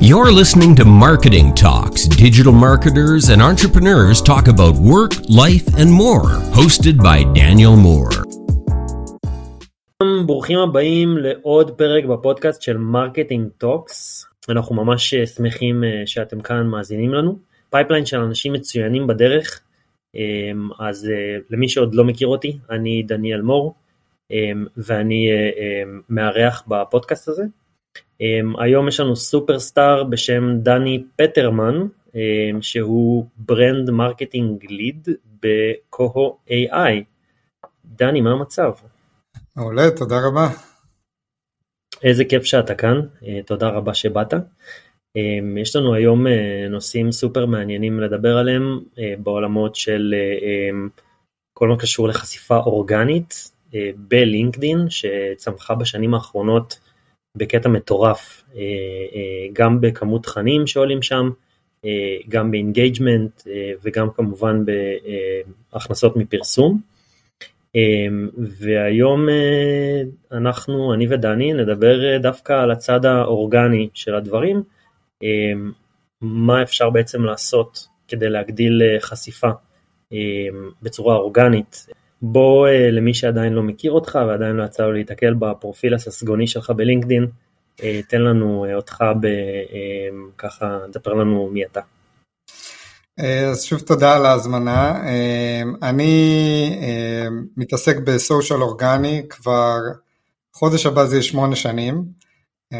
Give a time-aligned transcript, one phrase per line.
[0.00, 2.06] You're listening to Marketing Talks.
[2.06, 6.38] Digital marketers and entrepreneurs talk about work, life, and more.
[6.54, 8.24] Hosted by Daniel Moore.
[10.26, 14.26] ברוכים הבאים לעוד פרק בפודקאסט של Marketing Talks.
[14.48, 17.38] אנחנו ממש שמחים אה, שאתם כאן מאזינים לנו.
[17.70, 19.60] pipeline של אנשים מצוינים בדרך.
[20.16, 20.20] אה,
[20.78, 23.74] אז אה, למי שעוד לא מכיר אותי, אני דניאל מור,
[24.76, 25.28] ואני
[26.08, 27.44] מארח בפודקאסט הזה.
[28.22, 32.12] אממ, היום יש לנו superstar בשם דני פטרמן, אממ,
[32.60, 35.08] שהוא brand marketing lead
[35.42, 37.02] ב Coho AI.
[37.84, 38.72] דני, מה המצב?
[39.56, 40.48] מעולה, תודה רבה.
[42.02, 44.34] איזה כיף שאתה כאן, אה, תודה רבה שבאת.
[44.34, 46.30] אממ, יש לנו היום אה,
[46.70, 50.14] נושאים סופר מעניינים לדבר עליהם uh, בעולמות של
[51.54, 53.52] כל מה קשור לחשיפה אורגנית
[53.96, 56.78] ב LinkedIn, שצמחה בשנים האחרונות
[57.38, 58.60] בקטע מטורף, אה,
[59.14, 61.30] אה, גם בכמות תכנים שעולים שם,
[61.84, 63.42] אה, גם ב engagement
[63.82, 64.64] וגם כמובן
[65.72, 66.80] בהכנסות מפרסום.
[68.38, 69.26] והיום
[70.32, 74.62] אנחנו, אני ודני, נדבר דווקא על הצד האורגני של הדברים,
[76.20, 79.50] מה אפשר בעצם לעשות כדי להגדיל חשיפה
[80.82, 81.86] בצורה אורגנית
[82.22, 86.70] בוא אה, למי שעדיין לא מכיר אותך ועדיין לא יצא לו להתקל בפרופיל הססגוני שלך
[86.70, 87.26] בלינקדין,
[87.82, 89.04] אה, תן לנו אה, אותך
[90.38, 91.80] ככה, תספר לנו מי אתה.
[93.50, 95.02] אז שוב תודה על ההזמנה.
[95.82, 96.70] אני
[97.56, 99.78] מתעסק בסושיאל אורגני כבר
[100.52, 102.04] חודש הבא זה יהיה שמונה שנים,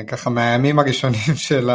[0.06, 1.70] ככה מהימים הראשונים של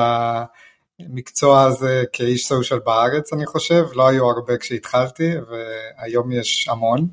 [1.00, 7.08] המקצוע הזה כאיש סושיאל בארץ אני חושב, לא היו הרבה כשהתחלתי והיום יש המון.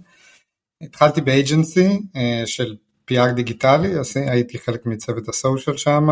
[0.83, 2.77] התחלתי באג'נסי אה, של
[3.11, 6.09] PR דיגיטלי, הייתי חלק מצוות הסושיאל שם,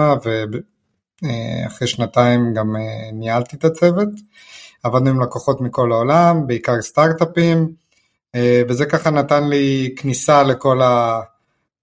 [1.22, 4.08] ואחרי שנתיים גם אה, ניהלתי את הצוות.
[4.83, 7.72] עבדנו עם לקוחות מכל העולם, בעיקר סטארט-אפים,
[8.34, 11.20] אה, וזה ככה נתן לי כניסה לכל ה...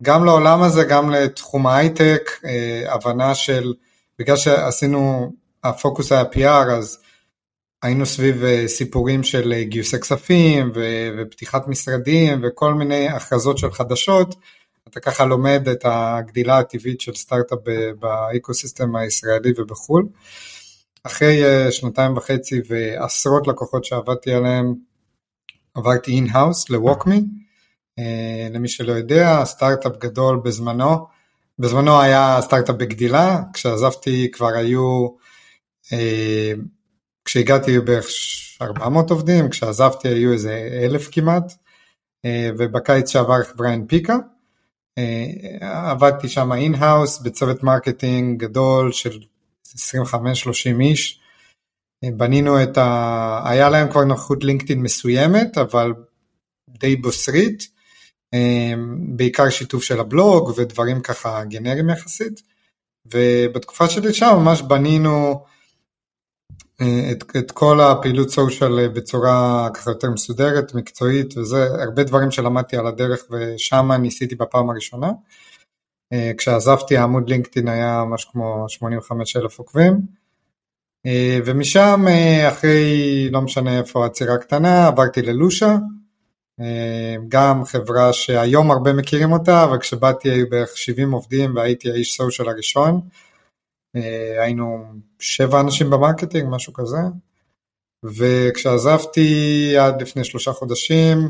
[0.04, 2.32] גם לעולם הזה, גם לתחום ההייטק,
[2.88, 3.74] הבנה של,
[4.20, 5.32] בגלל שעשינו,
[5.64, 6.98] הפוקוס היה PR, אז
[7.86, 10.72] היינו סביב אה, סיפורים של אה, גיוסי כספים
[11.18, 14.36] ופתיחת משרדים וכל מיני הכרזות של חדשות,
[14.90, 17.60] אתה ככה לומד את הגדילה הטבעית של סטארט-אפ
[18.00, 20.08] ב ecosystem הישראלי ובחו"ל.
[21.04, 24.74] אחרי אה, שנתיים וחצי ועשרות לקוחות שעבדתי עליהם,
[25.74, 27.22] עברתי in-house ל-WalkMe,
[28.52, 31.08] למי שלא יודע, סטארט-אפ גדול בזמנו,
[31.60, 35.08] בזמנו היה סטארט-אפ בגדילה, כשעזבתי כבר היו
[37.26, 38.08] כשהגעתי היו בערך
[38.62, 41.54] 400 עובדים, כשעזבתי היו איזה אלף כמעט,
[42.26, 44.18] אה, ובקיץ שעבר חברה הנפיקה.
[44.98, 49.20] אה, עבדתי שם in-house בצוות marketing גדול של
[49.78, 51.20] 25-30 איש.
[52.04, 53.42] אה, בנינו את ה...
[53.46, 55.94] היה להם כבר נוכחות LinkedIn מסוימת, אבל
[56.70, 57.76] די בוסרית,
[59.08, 62.42] בעיקר שיתוף של הבלוג ודברים ככה גנריים יחסית.
[63.14, 65.46] ובתקופה שלי שם ממש בנינו
[66.82, 72.78] את, את כל הפעילות סושיאל אה, בצורה ככה יותר מסודרת, מקצועית וזה, הרבה דברים שלמדתי
[72.78, 75.12] על הדרך ושם ניסיתי בפעם הראשונה.
[76.14, 80.26] אה, כשעזבתי העמוד לינקדאין היה משהו כמו 85 אלף עוקבים.
[81.46, 82.06] ומשם
[82.50, 85.76] אחרי לא משנה איפה עצירה קטנה עברתי ללושה,
[87.28, 92.50] גם חברה שהיום הרבה מכירים אותה אבל כשבאתי היו בערך 70 עובדים והייתי האיש סושיאל
[92.50, 93.02] הראשון.
[93.96, 94.86] אה, היינו
[95.20, 96.98] שבע אנשים ב marketing, משהו כזה,
[98.04, 101.30] וכשעזבתי עד לפני שלושה חודשים,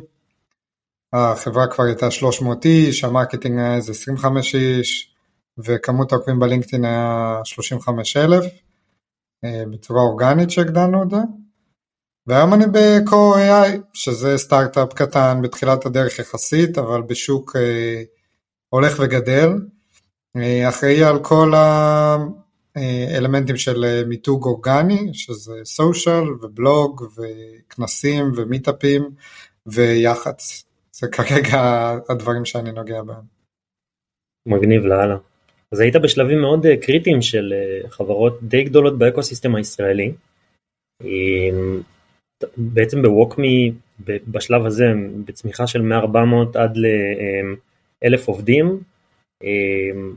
[1.13, 5.15] החברה כבר הייתה 300 איש, ה marketing היה איזה 25 איש,
[5.57, 8.45] וכמות העוקבים בלינקדאין היה 35 אלף,
[9.43, 11.17] אה, בצורה אורגנית שהגדלנו את זה.
[12.27, 18.03] והיום אני ב-Coho AI, שזה סטארט-אפ קטן בתחילת הדרך יחסית, אבל בשוק אה,
[18.69, 19.49] הולך וגדל.
[20.37, 21.53] אה, אחראי על כל.
[23.17, 29.09] אלמנטים של אה, מיתוג אורגני, שזה סושיאל ובלוג וכנסים ומיטאפים
[29.65, 30.65] ויח"צ.
[30.91, 33.23] זה כרגע הדברים שאני נוגע בהם.
[34.47, 35.17] מגניב לאללה.
[35.71, 40.13] אז היית בשלבים מאוד אה, קריטיים של אה, חברות די גדולות באקוסיסטם הישראלי.
[42.57, 43.73] בעצם בווקמי
[44.27, 44.85] בשלב הזה
[45.25, 48.79] בצמיחה של מ-400 עד ל-1000 עובדים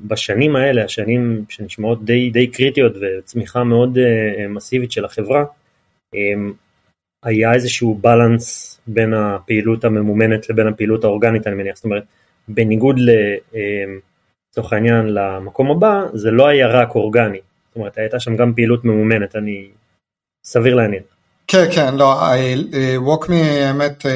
[0.06, 5.44] בשנים האלה, השנים שנשמעות די, די קריטיות וצמיחה מאוד אה, מסיבית של החברה,
[6.14, 6.52] אמ,
[7.24, 12.02] היה איזשהו בלנס בין הפעילות הממומנת לבין הפעילות האורגנית אני מניח, זאת אומרת
[12.48, 12.96] בניגוד
[13.54, 13.98] אמ,
[14.50, 17.38] לצורך העניין למקום הבא זה לא היה רק אורגני,
[17.68, 19.68] זאת אומרת, הייתה שם גם פעילות ממומנת, אני
[20.44, 21.02] סביר להניח.
[21.46, 22.20] כן, כן, לא,
[22.96, 24.06] ווקמי האמת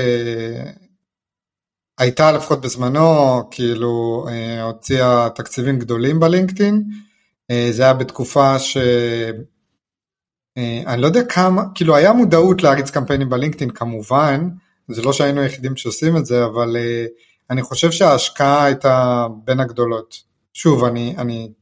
[1.99, 4.27] הייתה לפחות בזמנו, כאילו
[4.63, 6.83] הוציאה תקציבים גדולים בלינקדאין,
[7.71, 8.77] זה היה בתקופה ש...
[10.87, 14.49] אני לא יודע כמה, כאילו היה מודעות להריץ קמפיינים בלינקדאין כמובן,
[14.89, 16.77] זה לא שהיינו היחידים שעושים את זה, אבל
[17.51, 20.23] אני חושב שההשקעה הייתה בין הגדולות.
[20.55, 21.53] שוב, אני, אני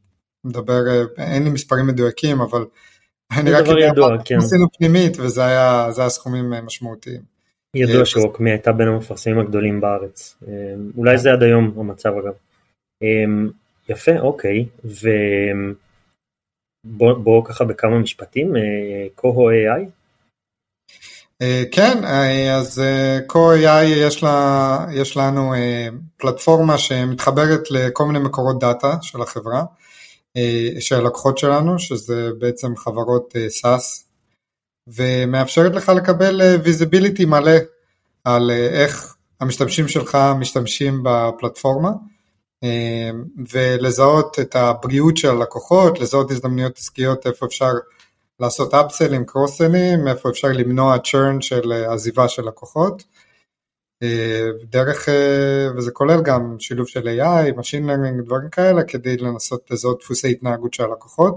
[0.44, 0.80] מדבר,
[1.18, 2.64] אין לי מספרים מדויקים, אבל
[3.32, 3.92] אני רק יודע
[4.24, 4.38] כן.
[4.38, 7.39] עשינו פנימית וזה היה, היה סכומים אה, משמעותיים.
[7.76, 10.36] ידוע שרוקמי הייתה בין המפרסמים הגדולים בארץ.
[10.48, 12.32] אה, אולי זה עד היום המצב אגב.
[13.02, 13.24] אה,
[13.88, 14.66] יפה, אוקיי,
[16.84, 18.52] ובואו ככה בכמה משפטים,
[19.14, 19.84] קוהו AI?
[21.72, 21.98] כן,
[22.52, 22.82] אז
[23.26, 25.52] קוהו AI יש, לה, יש לנו
[26.16, 29.64] פלטפורמה שמתחברת לכל מיני מקורות דאטה של החברה.
[30.36, 34.04] אה, של הלקוחות שלנו, שזה בעצם חברות SaaS,
[34.86, 37.52] ומאפשרת לך לקבל visibility מלא
[38.24, 41.90] על איך המשתמשים שלך משתמשים בפלטפורמה,
[42.64, 43.10] אה,
[43.52, 47.72] ולזהות את הבריאות של הלקוחות, לזהות הזדמנויות עסקיות איפה אפשר
[48.40, 53.02] לעשות upsell ים, cross-sell ים, איפה אפשר למנוע churn של עזיבה של לקוחות.
[54.64, 60.00] דרך, אה, וזה כולל גם שילוב של AI, Machine Learning, דברים כאלה, כדי לנסות לזהות
[60.00, 61.36] דפוסי התנהגות של הלקוחות.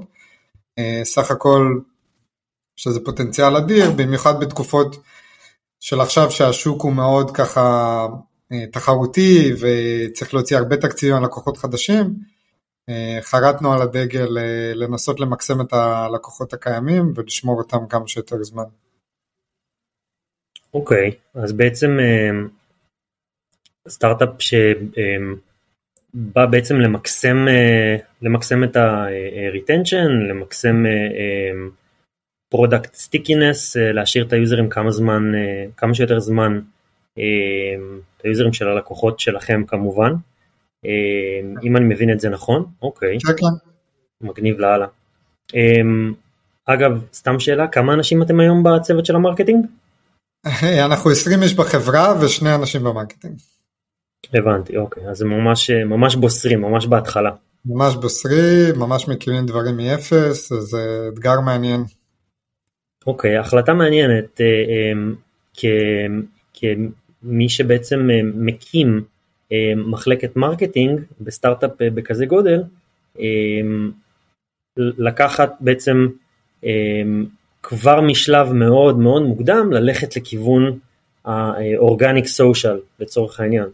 [0.79, 1.79] אה, סך הכל
[2.75, 4.95] שזה פוטנציאל אדיר, במיוחד בתקופות
[5.79, 8.07] של עכשיו שהשוק הוא מאוד ככה
[8.51, 12.13] אה, תחרותי וצריך להוציא הרבה תקציבים על לקוחות חדשים,
[13.21, 14.27] חרטנו על הדגל
[14.75, 18.63] לנסות למקסם את הלקוחות הקיימים ולשמור אותם כמה שיותר זמן.
[20.73, 22.29] אוקיי, okay, אז בעצם אה,
[23.87, 30.83] סטארט-אפ שבא בעצם למקסם, אה, למקסם את ה-retention, למקסם
[32.53, 36.59] product stickiness, להשאיר את היוזרים כמה זמן, אה, כמה שיותר זמן,
[37.13, 40.13] את היוזרים של הלקוחות שלכם כמובן,
[41.63, 44.27] אם אני מבין את זה נכון, אוקיי, כן, כן.
[44.27, 44.85] מגניב לאללה.
[46.65, 49.65] אגב, סתם שאלה, כמה אנשים אתם היום בצוות של ה marketing?
[50.85, 53.35] אנחנו 20 איש בחברה ושני אנשים ב marketing.
[54.33, 57.31] הבנתי, אוקיי, אז זה ממש, ממש בוסרים, ממש בהתחלה.
[57.65, 61.83] ממש בוסרים, ממש מכירים דברים מאפס, זה אתגר מעניין.
[63.07, 64.45] אוקיי, החלטה מעניינת, אה,
[65.63, 66.05] אה,
[66.53, 69.03] כמי שבעצם אה, מקים
[69.75, 72.63] מחלקת marketing בסטארט-אפ בכזה גודל,
[74.77, 76.07] לקחת בעצם
[77.63, 80.79] כבר משלב מאוד מאוד מוקדם ללכת לכיוון
[81.25, 83.67] האורגניק סושיאל לצורך העניין.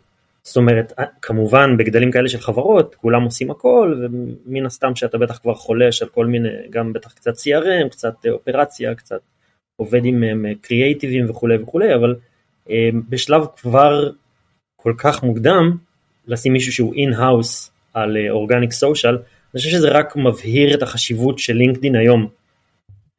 [0.49, 5.53] זאת אומרת, כמובן בגדלים כאלה של חברות, כולם עושים הכל, ומן הסתם שאתה בטח כבר
[5.53, 9.19] חולש על כל מיני, גם בטח קצת CRM, קצת אופרציה, קצת
[9.75, 12.15] עובד עם קריאייטיבים וכולי וכולי, אבל
[12.69, 14.09] אה, בשלב כבר
[14.75, 15.77] כל כך מוקדם,
[16.27, 19.15] לשים מישהו שהוא in-house על organic social,
[19.53, 22.27] אני חושב שזה רק מבהיר את החשיבות של LinkedIn היום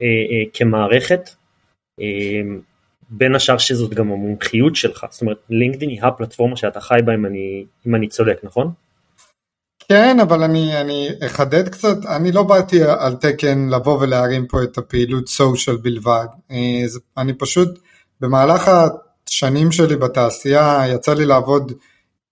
[0.03, 1.31] אה, אה, כמערכת,
[2.01, 2.41] אה,
[3.11, 7.27] בין השאר שזאת גם המומחיות שלך, זאת אומרת LinkedIn היא הפלטפורמה שאתה חי בה אם
[7.27, 8.73] אני, אם אני צודק, נכון?
[9.89, 14.79] כן, אבל אני, אני אחדד קצת, אני לא באתי על תקן לבוא ולהרים פה את
[14.79, 16.27] הפעילות social בלבד,
[17.17, 17.79] אני פשוט
[18.21, 18.71] במהלך
[19.29, 21.73] השנים שלי בתעשייה יצא לי לעבוד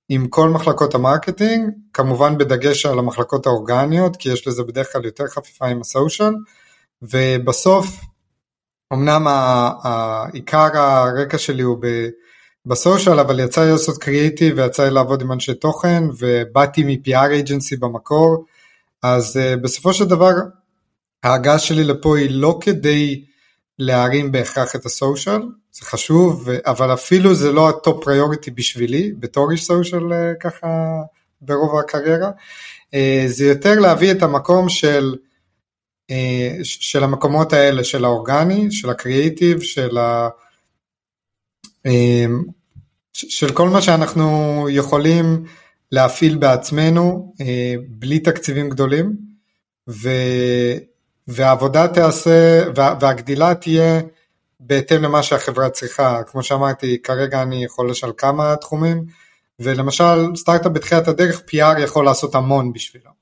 [0.08, 5.26] עם כל מחלקות ה-marketing, כמובן בדגש על המחלקות האורגניות, כי יש לזה בדרך כלל יותר
[5.26, 6.34] חפיפה עם הסושיאל,
[7.02, 8.00] ובסוף
[8.92, 9.26] אמנם
[9.82, 11.78] העיקר הרקע שלי הוא
[12.66, 17.76] ב-social אבל יצא לי לעשות קריאיטיב ויצא לי לעבוד עם אנשי תוכן ובאתי מ-PR agency
[17.78, 18.44] במקור.
[19.02, 20.32] אז uh, בסופו של דבר
[21.22, 23.24] ההגעה שלי לפה היא לא כדי
[23.78, 25.42] להרים בהכרח את הסושיאל
[25.72, 30.66] זה חשוב אבל אפילו זה לא ה-top priority בשבילי בתור איש social uh, ככה
[31.40, 32.30] ברוב הקריירה.
[32.30, 35.27] uh, זה יותר להביא את המקום של אה,
[36.62, 40.28] של המקומות האלה, של האורגני, של ה-creative, של, ה...
[41.86, 42.26] אה,
[43.12, 45.44] של כל מה שאנחנו יכולים
[45.92, 49.16] להפעיל בעצמנו אה, בלי תקציבים גדולים,
[49.88, 50.08] ו...
[51.28, 52.96] והעבודה תיעשה, וה...
[53.00, 54.00] והגדילה תהיה
[54.60, 56.22] בהתאם למה שהחברה צריכה.
[56.22, 59.04] כמו שאמרתי, כרגע אני חולש על כמה תחומים,
[59.60, 63.17] ולמשל סטארט-אפ בתחילת הדרך, PR יכול לעשות המון בשבילו.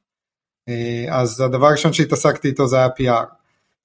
[0.68, 3.26] אה, אז הדבר הראשון שהתעסקתי איתו זה היה PR,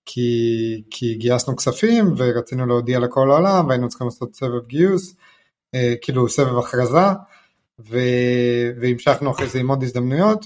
[0.06, 5.16] כי, כי גייסנו כספים ורצינו להודיע לכל העולם והיינו צריכים לעשות סבב גיוס,
[5.76, 7.08] אה, כאילו סבב הכרזה,
[7.80, 7.98] ו,
[8.82, 10.46] והמשכנו אחרי זה עם עוד הזדמנויות,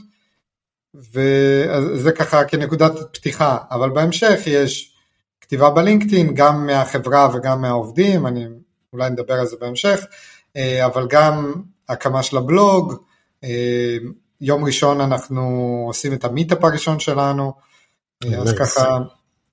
[0.96, 4.96] וזה ככה כנקודת פתיחה, אבל בהמשך יש
[5.42, 8.46] כתיבה בלינקדאין גם מהחברה וגם מהעובדים, אני
[8.94, 10.06] אולי נדבר על זה בהמשך,
[10.56, 11.54] אה, אבל גם
[11.90, 12.94] הקמה של הבלוג,
[14.46, 15.42] יום ראשון אנחנו
[15.88, 17.54] עושים את המיטאפ הראשון שלנו,
[18.26, 18.98] אה, אז ככה,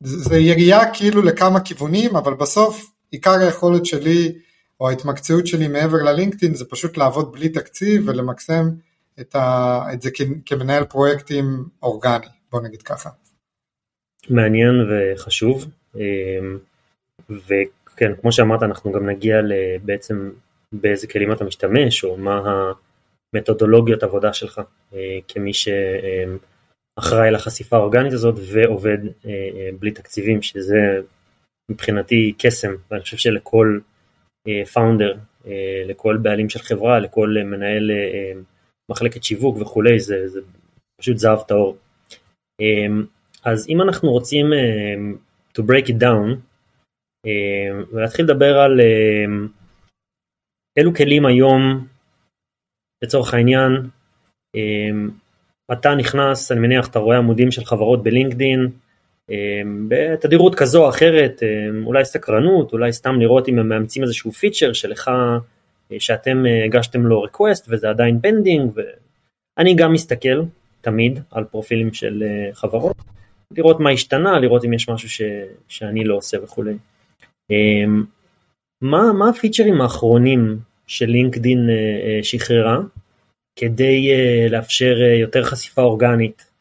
[0.00, 4.32] זה יריעה כאילו לכמה כיוונים, אבל בסוף עיקר היכולת שלי
[4.80, 8.68] או ההתמקצעות שלי מעבר ללינקדאין זה פשוט לעבוד בלי תקציב ולמקסם
[9.20, 10.10] את, ה, את זה
[10.46, 13.10] כמנהל פרויקטים אורגני, בוא נגיד ככה.
[14.30, 15.66] מעניין וחשוב,
[17.30, 19.36] וכן, כמו שאמרת, אנחנו גם נגיע
[19.82, 20.30] בעצם
[20.72, 22.72] באיזה כלים אתה משתמש, או מה
[23.34, 24.60] המתודולוגיות עבודה שלך
[24.94, 31.00] אה, כמי שאחראי לחשיפה האורגנית הזאת ועובד אה, אה, בלי תקציבים, שזה
[31.70, 33.78] מבחינתי קסם, ואני חושב שלכל
[34.72, 35.16] פאונדר,
[35.86, 37.90] לכל בעלים של חברה, לכל מנהל
[38.90, 40.40] מחלקת שיווק וכולי, זה, זה
[41.00, 41.76] פשוט זהב טהור.
[43.44, 44.46] אז אם אנחנו רוצים
[45.58, 46.36] to break it down
[47.92, 48.80] ולהתחיל לדבר על
[50.78, 51.86] אילו כלים היום,
[53.02, 53.72] לצורך העניין,
[54.54, 55.10] אמ,
[55.72, 58.68] אתה נכנס, אני מניח, אתה רואה עמודים של חברות בלינקדין,
[59.30, 64.32] אמ, בתדירות כזו או אחרת, אמ, אולי סקרנות, אולי סתם לראות אם הם מאמצים איזשהו
[64.32, 65.10] feature שלך,
[65.92, 70.42] אה, שאתם אה, הגשתם לו request וזה עדיין pending, ואני גם מסתכל
[70.80, 72.96] תמיד על פרופילים של אה, חברות,
[73.56, 75.22] לראות מה השתנה, לראות אם יש משהו ש,
[75.68, 76.74] שאני לא עושה וכולי.
[78.82, 82.78] מה, מה הפיצ'רים האחרונים שלינקדאין אה, אה, שחררה
[83.56, 86.52] כדי אה, לאפשר יותר חשיפה אורגנית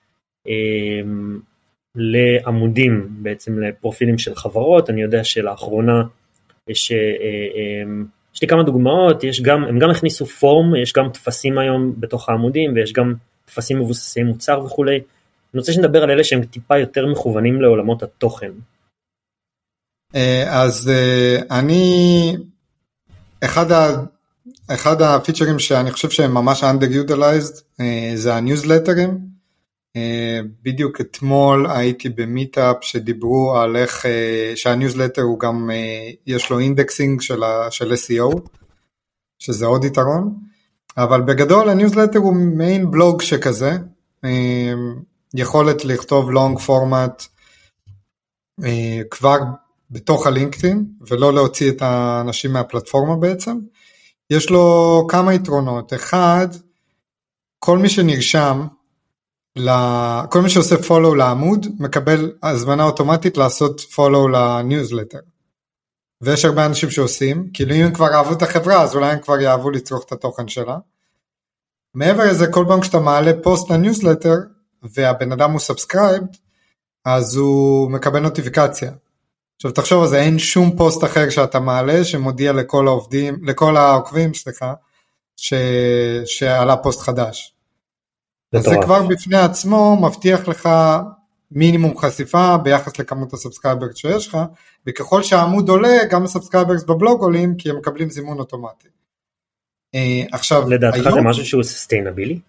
[1.95, 6.03] לעמודים, בעצם לפרופילים של חברות, אני יודע שלאחרונה
[6.67, 6.91] יש,
[8.35, 12.29] יש לי כמה דוגמאות, יש גם, הם גם הכניסו פורם, יש גם טפסים היום בתוך
[12.29, 13.13] העמודים ויש גם
[13.45, 14.95] טפסים מבוססי מוצר וכולי.
[14.95, 18.51] אני רוצה שנדבר על אלה שהם טיפה יותר מכוונים לעולמות התוכן.
[20.47, 20.91] אז
[21.51, 22.35] אני,
[23.43, 24.03] אחד, ה,
[24.67, 29.31] אחד הפיצ'רים שאני חושב שהם ממש underutilized אה, זה הניוזלטרים.
[29.95, 35.69] אה, בדיוק אתמול הייתי ב-meetup שדיברו על איך אה, שה-newsletter הוא גם
[36.27, 38.39] יש לו indexing של, של SEO
[39.39, 40.33] שזה עוד יתרון
[40.97, 43.77] אבל בגדול ה-newsletter הוא מעין בלוג שכזה
[45.33, 47.27] יכולת לכתוב long format
[49.11, 49.37] כבר
[49.91, 53.57] בתוך הלינקדאין ולא להוציא את האנשים מהפלטפורמה בעצם.
[54.29, 56.47] יש לו כמה יתרונות, אחד,
[57.59, 58.67] כל מי שנרשם,
[60.29, 65.19] כל מי שעושה follow לעמוד מקבל הזמנה אוטומטית לעשות follow ל-newsletter.
[66.21, 69.39] ויש הרבה אנשים שעושים, כאילו אם הם כבר אהבו את החברה אז אולי הם כבר
[69.39, 70.77] יאהבו לצרוך את התוכן שלה.
[71.93, 74.35] מעבר לזה כל פעם כשאתה מעלה פוסט ל-newsletter
[74.83, 76.27] והבן אדם הוא subscribed
[77.05, 78.91] אז הוא מקבל נוטיפיקציה.
[79.61, 84.33] עכשיו תחשוב על זה, אין שום פוסט אחר שאתה מעלה שמודיע לכל העובדים, לכל העוקבים,
[84.33, 84.73] סליחה,
[85.37, 85.53] ש...
[86.25, 87.53] שעלה פוסט חדש.
[88.53, 90.69] אז זה כבר בפני עצמו מבטיח לך
[91.51, 94.37] מינימום חשיפה ביחס לכמות ה-subscribers שיש לך,
[94.87, 98.87] וככל שהעמוד עולה, גם ה-subscribers בבלוג עולים, כי הם מקבלים זימון אוטומטי.
[99.95, 101.13] אה, עכשיו, לדעתך היום...
[101.13, 102.39] זה משהו שהוא sustainable?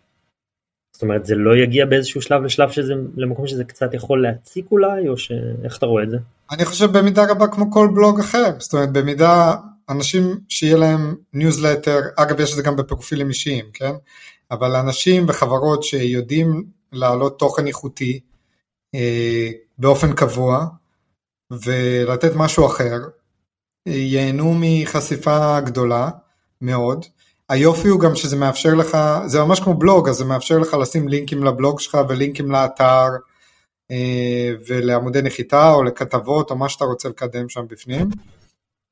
[1.03, 5.09] זאת אומרת זה לא יגיע באיזשהו שלב לשלב שזה למקום שזה קצת יכול להציק אולי
[5.09, 6.17] או שאיך אתה רואה את זה?
[6.51, 9.55] אני חושב במידה רבה כמו כל בלוג אחר זאת אומרת במידה
[9.89, 13.93] אנשים שיהיה להם ניוזלטר אגב יש את זה גם בפרופילים אישיים כן
[14.51, 18.21] אבל אנשים וחברות שיודעים להעלות תוכן איכותי
[18.95, 20.67] אה, באופן קבוע
[21.51, 22.99] ולתת משהו אחר
[23.87, 26.11] ייהנו מחשיפה גדולה
[26.61, 27.05] מאוד
[27.49, 31.09] היופי הוא גם שזה מאפשר לך, זה ממש כמו בלוג, אז זה מאפשר לך לשים
[31.09, 33.09] לינקים לבלוג שלך ולינקים לאתר
[33.91, 38.09] אה, ולעמודי נחיתה או לכתבות או מה שאתה רוצה לקדם שם בפנים.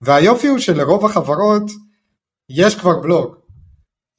[0.01, 1.71] והיופי הוא שלרוב החברות
[2.49, 3.35] יש כבר בלוג.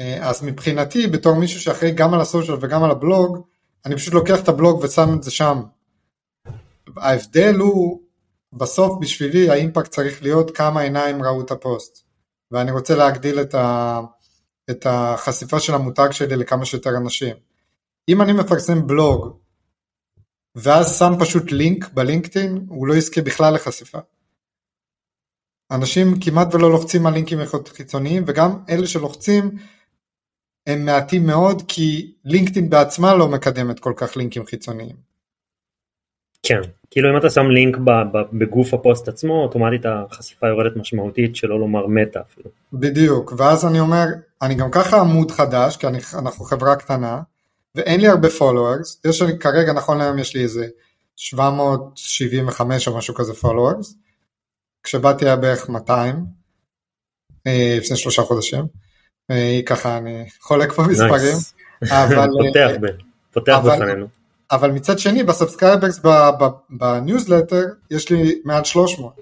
[0.01, 3.37] אה, אז מבחינתי בתור מישהו שאחראי גם על הסושיאל וגם על הבלוג,
[3.85, 5.61] אני פשוט לוקח את הבלוג ושם את זה שם.
[6.97, 8.01] ההבדל הוא
[8.53, 12.03] בסוף בשבילי האימפקט צריך להיות כמה עיניים ראו את הפוסט.
[12.51, 14.01] ואני רוצה להגדיל את, ה,
[14.71, 17.35] את החשיפה של המותג שלי לכמה שיותר אנשים.
[18.09, 19.37] אם אני מפרסם בלוג
[20.55, 23.99] ואז שם פשוט לינק בלינקדאין, הוא לא יזכה בכלל לחשיפה.
[25.71, 29.57] אנשים כמעט ולא לוחצים על לינקים חיצוניים וגם אלה שלוחצים
[30.67, 35.10] הם מעטים מאוד כי לינקדאין בעצמה לא מקדמת כל כך לינקים חיצוניים.
[36.43, 37.77] כן, כאילו אם אתה שם לינק
[38.33, 42.49] בגוף הפוסט עצמו, אוטומטית החשיפה יורדת משמעותית, שלא לומר מטה אפילו.
[42.73, 44.05] בדיוק, ואז אני אומר,
[44.41, 47.21] אני גם ככה עמוד חדש, כי אני, אנחנו חברה קטנה,
[47.75, 50.67] ואין לי הרבה followers, יש לי כרגע נכון להיום יש לי איזה
[51.15, 53.93] 775 או משהו כזה followers,
[54.83, 56.25] כשבאתי היה בערך 200,
[57.47, 58.65] אה, לפני שלושה חודשים,
[59.31, 61.37] אה, ככה אני חולק פה מספרים,
[61.83, 62.85] אבל, פותח, ב,
[63.31, 64.20] פותח אבל, בפנינו.
[64.51, 65.99] אבל מצד שני ב-subscribers
[66.69, 69.13] ב-newsletter יש לי מעל 300.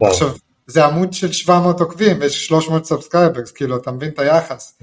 [0.00, 0.12] וואו.
[0.12, 0.28] עכשיו
[0.66, 4.78] זה עמוד של 700 עוקבים ויש 300 subscribers, כאילו אתה מבין את היחס.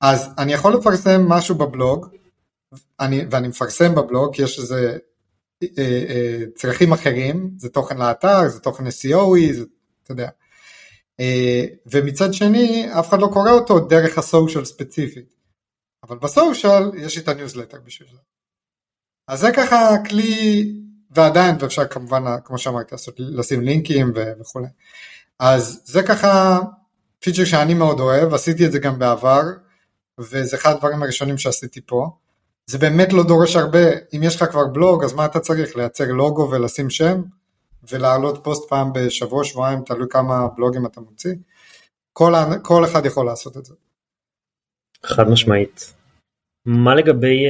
[0.00, 2.06] אז אני יכול לפרסם משהו בבלוג,
[3.00, 4.98] אני, ואני מפרסם בבלוג, יש איזה
[5.62, 9.64] אה, אה, צרכים אחרים, זה תוכן לאתר, זה תוכן SEO, זה,
[10.02, 10.28] אתה יודע.
[11.20, 15.37] אה, ומצד שני, אף אחד לא קורא אותו דרך הסושיאל ספציפית.
[16.02, 18.18] אבל ב-social יש לי את ה-newsletter בשביל זה.
[19.28, 20.72] אז זה ככה כלי,
[21.10, 24.66] ועדיין, ואפשר כמובן, כמו שאמרתי, לעשות, לשים לינקים וכולי.
[25.38, 26.58] אז זה ככה
[27.20, 29.42] feature שאני מאוד אוהב, עשיתי את זה גם בעבר,
[30.18, 32.10] וזה אחד הדברים הראשונים שעשיתי פה.
[32.66, 33.78] זה באמת לא דורש הרבה,
[34.16, 35.76] אם יש לך כבר בלוג, אז מה אתה צריך?
[35.76, 37.22] לייצר לוגו ולשים שם,
[37.90, 41.34] ולהעלות פוסט פעם בשבוע, שבועיים, תלוי כמה בלוגים אתה מוציא.
[42.12, 43.74] כל, כל אחד יכול לעשות את זה.
[45.06, 45.94] חד משמעית.
[46.66, 47.46] מה לגבי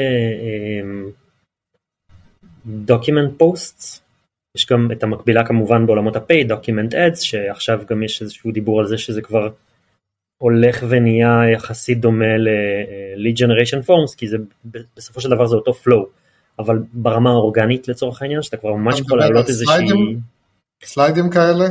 [2.67, 3.99] document uh, post?
[3.99, 4.09] Um,
[4.57, 8.87] יש גם את המקבילה כמובן בעולמות ה-pay, document ads, שעכשיו גם יש איזשהו דיבור על
[8.87, 9.49] זה שזה כבר
[10.43, 14.37] הולך ונהיה יחסית דומה ל-lead generation forms, כי זה
[14.97, 16.07] בסופו של דבר זה אותו flow,
[16.59, 19.87] אבל ברמה האורגנית לצורך העניין, שאתה כבר ממש יכול להעלות איזושהי...
[20.85, 21.65] סליידים כאלה?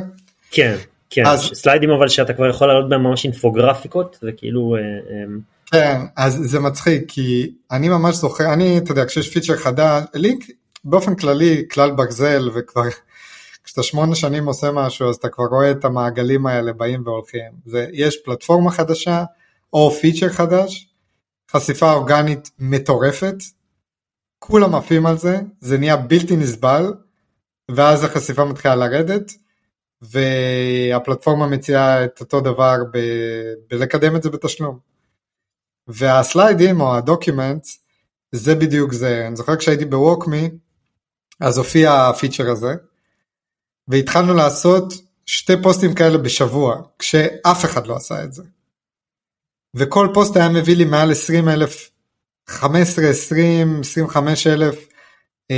[0.52, 0.76] כן,
[1.10, 1.40] כן, אז...
[1.40, 4.76] סליידים אבל שאתה כבר יכול להעלות בהם ממש אינפוגרפיקות, זה כאילו...
[4.76, 5.26] אה, אה,
[5.72, 10.44] כן, אז זה מצחיק, כי אני ממש זוכר, אני, אתה יודע, כשיש feature חדש, לינק
[10.84, 12.84] באופן כללי, כלל ברזל, וכבר
[13.64, 17.52] כשאתה שמונה שנים עושה משהו, אז אתה כבר רואה את המעגלים האלה באים והולכים.
[17.66, 19.24] זה, יש פלטפורמה חדשה,
[19.74, 20.90] או feature חדש,
[21.52, 23.36] חשיפה אורגנית מטורפת,
[24.40, 26.94] כולם עפים על זה, זה נהיה בלתי נסבל,
[27.72, 29.32] ואז החשיפה מתחילה לרדת,
[30.02, 34.97] והפלטפורמה מציעה את אותו דבר ב- בלקדם את זה בתשלום.
[35.88, 37.80] והסליידים או הדוקימנטס,
[38.32, 39.28] זה בדיוק זה.
[39.28, 40.50] אני זוכר כשהייתי בווקמי,
[41.40, 42.74] אז הופיע הפיצ'ר הזה,
[43.88, 44.94] והתחלנו לעשות
[45.26, 48.44] שתי פוסטים כאלה בשבוע, כשאף אחד לא עשה את זה.
[49.76, 51.90] וכל פוסט היה מביא לי מעל 20 אלף,
[52.48, 54.76] 15, 20, 25 אלף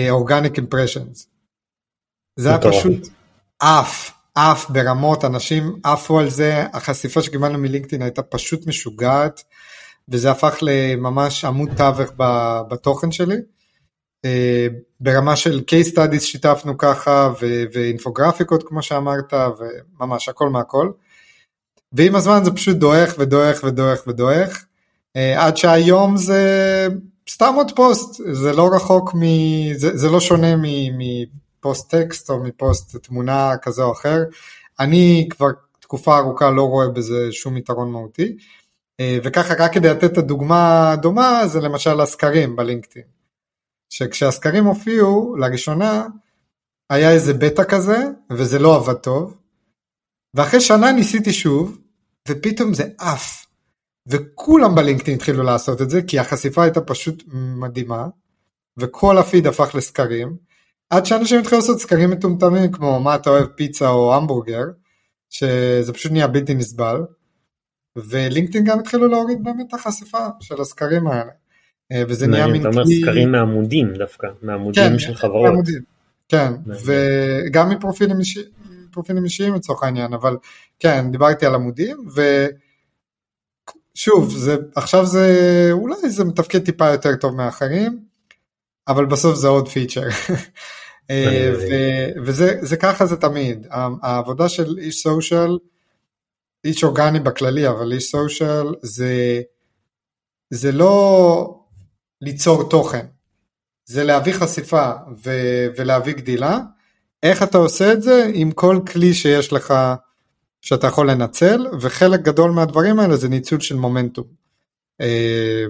[0.09, 1.27] אורגניק אימפרשנס.
[2.35, 3.07] זה היה פשוט
[3.59, 9.43] עף, עף ברמות, אנשים עפו על זה, החשיפה שקיבלנו מלינקדאין הייתה פשוט משוגעת,
[10.11, 12.11] וזה הפך לממש עמוד תווך
[12.69, 13.35] בתוכן שלי.
[14.25, 14.67] אה,
[14.99, 20.91] ברמה של case studies שיתפנו ככה ו- ואינפוגרפיקות כמו שאמרת וממש הכל מהכל.
[21.93, 24.65] ועם הזמן זה פשוט דועך ודועך ודועך ודועך
[25.15, 26.87] אה, עד שהיום זה
[27.29, 29.23] סתם עוד פוסט זה לא רחוק מ...
[29.73, 30.55] זה, זה לא שונה
[30.97, 34.23] מפוסט טקסט או מפוסט תמונה כזה או אחר.
[34.79, 35.47] אני כבר
[35.79, 38.37] תקופה ארוכה לא רואה בזה שום יתרון מהותי.
[38.99, 43.05] אה, וככה רק כדי לתת את הדוגמה הדומה זה למשל הסקרים בלינקדאין.
[43.89, 46.07] שכשהסקרים הופיעו לראשונה
[46.89, 47.97] היה איזה בטא כזה
[48.31, 49.37] וזה לא עבד טוב.
[50.33, 51.77] ואחרי שנה ניסיתי שוב
[52.27, 53.45] ופתאום זה עף.
[54.07, 58.07] וכולם בלינקדאין התחילו לעשות את זה כי החשיפה הייתה פשוט מדהימה
[58.77, 60.37] וכל הפיד הפך לסקרים.
[60.89, 64.63] עד שאנשים התחילו לעשות סקרים מטומטמים כמו מה אתה אוהב פיצה או המבורגר
[65.29, 67.01] שזה פשוט נהיה בלתי נסבל
[67.95, 71.31] ולינקדאין גם התחילו להוריד באמת את החשיפה של הסקרים האלה
[71.91, 72.71] אה, וזה נהיה מין כלי...
[72.71, 75.49] אתה אומר סקרים מעמודים דווקא, מעמודים כן, של חברות.
[75.49, 75.81] מעמודים.
[76.29, 78.45] כן, וגם מפרופילים אישיים,
[78.91, 80.37] פרופילים אישיים לצורך העניין, אבל
[80.79, 82.07] כן, דיברתי על עמודים,
[83.95, 87.99] ושוב, זה, עכשיו זה, אולי זה מתפקד טיפה יותר טוב מאחרים,
[88.87, 90.07] אבל בסוף זה עוד פיצ'ר.
[91.09, 91.51] אה,
[92.23, 93.67] וזה ככה זה תמיד,
[94.01, 95.57] העבודה של איש סושיאל,
[96.65, 99.41] איש אורגני בכללי, אבל איש סושיאל זה,
[100.49, 101.63] זה לא
[102.21, 103.05] ליצור תוכן,
[103.85, 104.91] זה להביא חשיפה
[105.25, 106.59] ו- ולהביא גדילה.
[107.23, 108.31] איך אתה עושה את זה?
[108.33, 109.73] עם כל כלי שיש לך
[110.61, 114.25] שאתה יכול לנצל, וחלק גדול מהדברים האלה זה ניצול של מומנטום.
[115.01, 115.65] אה,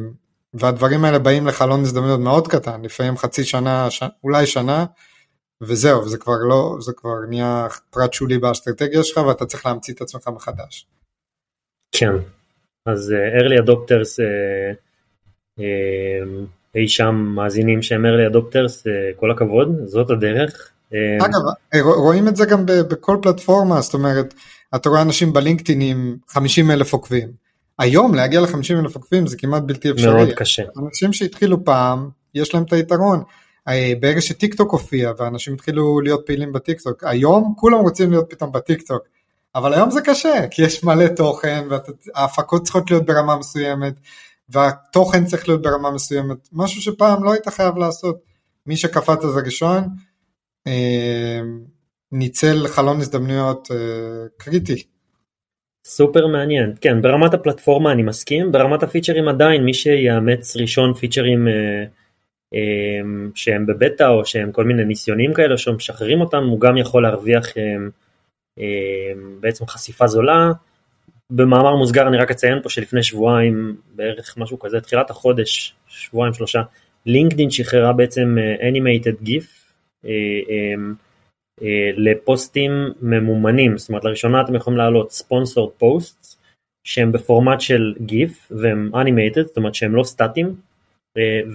[0.53, 4.03] והדברים האלה באים לחלון הזדמנויות מאוד קטן, לפעמים חצי שנה, ש...
[4.23, 4.85] אולי שנה,
[5.61, 10.01] וזהו, זה כבר לא, זה כבר נהיה פרט שולי באסטרטגיה שלך ואתה צריך להמציא את
[10.01, 10.87] עצמך מחדש.
[11.91, 12.11] כן,
[12.85, 14.89] אז uh, early adopters uh,
[15.59, 16.45] אמ,
[16.75, 20.71] אי שם מאזינים שהם early adopters, אה, כל הכבוד, זאת הדרך.
[20.93, 24.33] אמ, אגב, רואים את זה גם בכל פלטפורמה, זאת אומרת,
[24.75, 27.31] אתה רואה אנשים בלינקדאין עם 50 אלף עוקבים,
[27.79, 30.13] היום להגיע ל-50 אלף עוקבים זה כמעט בלתי אפשרי.
[30.13, 30.63] מאוד קשה.
[30.85, 33.23] אנשים שהתחילו פעם, יש להם את היתרון.
[33.69, 38.25] אה, ברגע שטיק טוק הופיע ואנשים התחילו להיות פעילים בטיק טוק, היום כולם רוצים להיות
[38.29, 39.03] פתאום בטיק טוק.
[39.55, 43.93] אבל היום זה קשה, כי יש מלא תוכן, וההפקות צריכות להיות ברמה מסוימת,
[44.49, 48.19] והתוכן צריך להיות ברמה מסוימת, משהו שפעם לא היית חייב לעשות.
[48.65, 49.83] מי שקפץ זה ראשון,
[50.67, 51.41] אה,
[52.11, 53.77] ניצל חלון הזדמנויות אה,
[54.37, 54.83] קריטי.
[55.85, 61.53] סופר מעניין, כן ברמת הפלטפורמה אני מסכים, ברמת הפיצ'רים עדיין מי שיאמץ ראשון פיצ'רים אה,
[63.35, 67.63] שהם בבטא או שהם כל מיני ניסיונים כאלה שמשחררים אותם הוא גם יכול להרוויח אה,
[68.59, 70.51] אה, בעצם חשיפה זולה.
[71.31, 76.61] במאמר מוסגר אני רק אציין פה שלפני שבועיים בערך משהו כזה תחילת החודש שבועיים שלושה
[77.05, 79.59] לינקדין שחררה בעצם animated gif
[80.05, 80.11] אה,
[80.49, 80.73] אה,
[81.61, 86.41] אה, לפוסטים ממומנים, זאת אומרת לראשונה אתם יכולים להעלות ספונסורד פוסט
[86.83, 90.68] שהם בפורמט של גיף והם animated, זאת אומרת שהם לא סטטיים אה,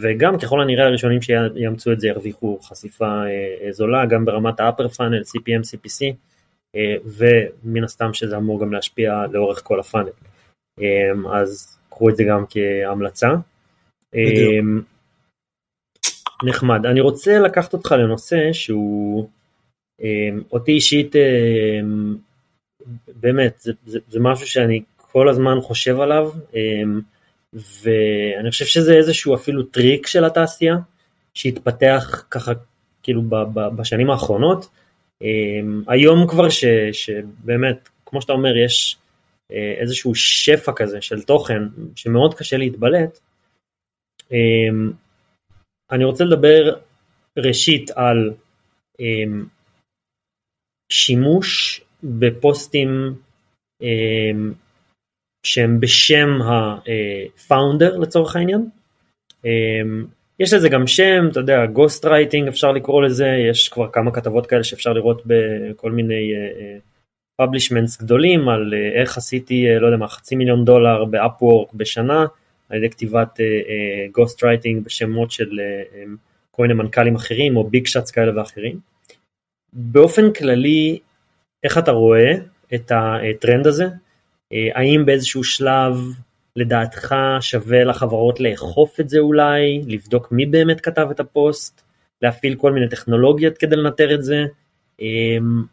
[0.03, 5.37] וגם ככל הנראה הראשונים שיאמצו את זה ירוויחו חשיפה אה, זולה גם ברמת ה-upper funnel,
[5.37, 6.14] CPM, CPC
[7.05, 10.11] ומן הסתם שזה אמור גם להשפיע לאורך כל הפאנל.
[11.33, 13.29] אז קחו את זה גם כהמלצה.
[14.12, 14.85] בדיוק.
[16.44, 16.87] נחמד.
[16.87, 19.29] אני רוצה לקחת אותך לנושא שהוא
[20.53, 22.16] אותי אישית אמ,
[23.20, 26.31] באמת זה, זה, זה משהו שאני כל הזמן חושב עליו
[27.54, 30.74] ואני חושב שזה איזשהו אפילו טריק של התעשייה
[31.34, 32.52] שהתפתח ככה
[33.02, 34.68] כאילו ב, ב, בשנים האחרונות.
[35.88, 38.96] היום כבר ש, שבאמת כמו שאתה אומר יש
[39.52, 41.62] אה, איזשהו שפע כזה של תוכן
[41.96, 43.18] שמאוד קשה להתבלט.
[45.90, 46.76] אני רוצה לדבר
[47.38, 48.34] ראשית על
[50.92, 53.14] שימוש בפוסטים
[53.82, 54.52] אמ,
[55.44, 58.68] שהם בשם ה-founder לצורך העניין.
[59.44, 60.04] אמ,
[60.40, 64.46] יש לזה גם שם, אתה יודע, ghost writing אפשר לקרוא לזה, יש כבר כמה כתבות
[64.46, 66.33] כאלה שאפשר לראות בכל מיני
[67.37, 72.26] publishments uh, גדולים על איך עשיתי, לא יודע מה, חצי מיליון דולר ב Upwork בשנה,
[72.68, 73.40] על ידי כתיבת
[74.12, 75.61] ghost writing בשמות של
[76.50, 78.78] כל מיני מנכ"לים אחרים או big shots כאלה ואחרים.
[79.72, 80.98] באופן כללי,
[81.64, 82.33] איך אתה רואה
[82.74, 83.85] את הטרנד הזה?
[84.52, 85.96] אה, האם באיזשהו שלב
[86.57, 91.83] לדעתך שווה לחברות לאכוף את זה אולי, לבדוק מי באמת כתב את הפוסט,
[92.22, 94.44] להפעיל כל מיני טכנולוגיות כדי לנטר את זה,
[95.00, 95.64] אמ,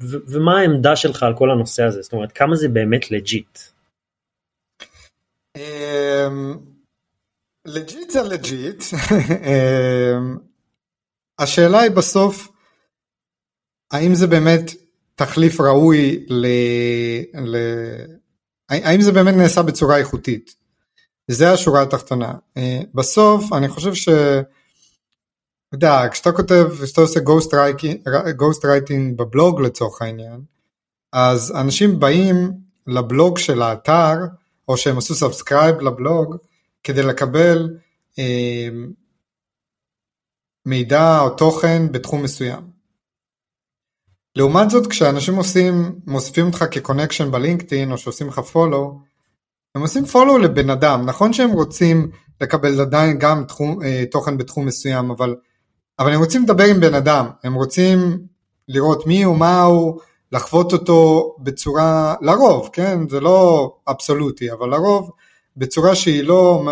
[0.00, 2.02] ומה העמדה שלך על כל הנושא הזה?
[2.02, 3.58] זאת אומרת, כמה זה באמת לג'יט?
[7.66, 8.78] לג'יט זה לג'יט.
[11.38, 12.48] השאלה היא בסוף,
[13.92, 14.70] האם זה באמת
[15.16, 16.46] תחליף ראוי ל...
[17.34, 17.56] ל...
[18.68, 20.54] האם זה באמת נעשה בצורה איכותית?
[21.30, 22.34] זה השורה התחתונה.
[22.56, 24.08] אה, בסוף אני חושב ש...
[24.08, 27.20] אתה יודע, כשאתה כותב, כשאתה עושה
[28.36, 30.40] ghost writing בבלוג לצורך העניין,
[31.12, 32.52] אז אנשים באים
[32.86, 34.14] לבלוג של האתר,
[34.68, 36.36] או שהם עשו subscribe לבלוג,
[36.84, 37.70] כדי לקבל
[38.18, 38.68] אה,
[40.66, 42.75] מידע או תוכן בתחום מסוים.
[44.36, 48.98] לעומת זאת כשאנשים עושים, מוסיפים אותך כקונקשן בלינקדאין או שעושים לך פולו,
[49.74, 54.66] הם עושים פולו לבן אדם, נכון שהם רוצים לקבל עדיין גם תחום, אה, תוכן בתחום
[54.66, 55.34] מסוים, אבל,
[55.98, 58.18] אבל הם רוצים לדבר עם בן אדם, הם רוצים
[58.68, 60.00] לראות מי הוא, מה הוא,
[60.32, 65.10] לחוות אותו בצורה, לרוב, כן, זה לא אבסולוטי, אבל לרוב
[65.56, 66.64] בצורה שהיא לא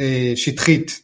[0.00, 1.02] אה, שטחית,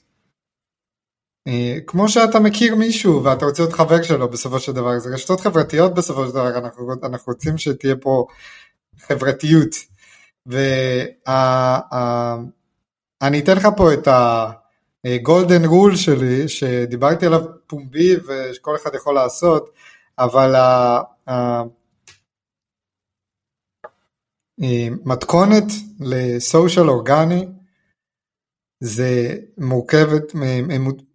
[1.86, 5.94] כמו שאתה מכיר מישהו ואתה רוצה להיות חבר שלו בסופו של דבר, זה רשתות חברתיות
[5.94, 8.26] בסופו של דבר, אנחנו, אנחנו רוצים שתהיה פה
[8.98, 9.74] חברתיות.
[10.46, 10.90] ואני
[13.40, 14.08] אתן לך פה את
[15.04, 19.70] הגולדן רול שלי, שדיברתי עליו פומבי ושכל אחד יכול לעשות,
[20.18, 20.54] אבל
[24.58, 25.64] המתכונת
[26.00, 27.48] לסושיאל אורגני
[28.80, 30.32] זה מורכבת,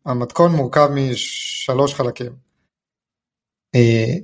[0.05, 2.31] המתכון מורכב משלוש חלקים.
[3.75, 4.15] אה,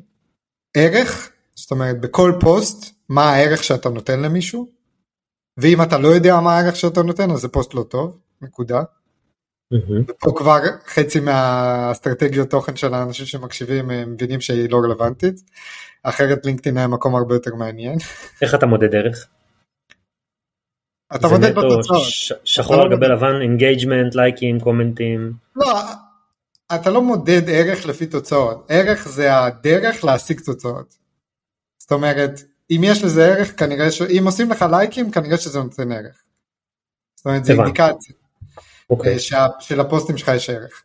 [0.78, 4.68] ערך, זאת אומרת בכל פוסט, מה הערך שאתה נותן למישהו,
[5.58, 8.84] ואם אתה לא יודע מה הערך שאתה נותן אז זה פוסט לא טוב, נקודה.
[9.74, 10.14] Mm-hmm.
[10.20, 15.36] פה כבר חצי מהאסטרטגיות תוכן של האנשים שמקשיבים הם מבינים שהיא לא רלוונטית,
[16.04, 17.98] אחרת לינקדאין היה מקום הרבה יותר מעניין.
[18.42, 19.28] איך אתה מודד ערך?
[21.16, 22.04] אתה מודד בתוצאות.
[22.44, 25.34] שחור על גבי לבן, engagement, לייקים, comment ים.
[25.56, 25.80] לא,
[26.76, 30.96] אתה לא מודד ערך לפי תוצאות, ערך זה הדרך להשיג תוצאות.
[31.80, 32.42] זאת אומרת,
[32.72, 34.02] אם יש לזה ערך, כנראה ש...
[34.02, 36.24] אם עושים לך לייקים, כנראה שזה נותן ערך.
[37.16, 38.16] זאת אומרת, זה אינדיקציה.
[38.90, 39.14] אוקיי.
[39.14, 40.84] אה, שה, שלפוסטים שלך יש ערך.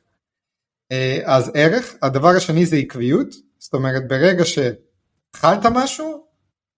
[0.92, 6.24] אה, אז ערך, הדבר השני זה עקביות, זאת אומרת ברגע שהתחלת משהו,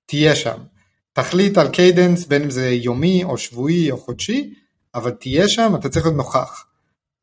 [0.06, 0.58] תהיה שם.
[1.16, 4.54] תחליט על cadence בין אם זה יומי או שבועי או חודשי,
[4.94, 6.66] אבל תהיה שם, אתה צריך להיות נוכח.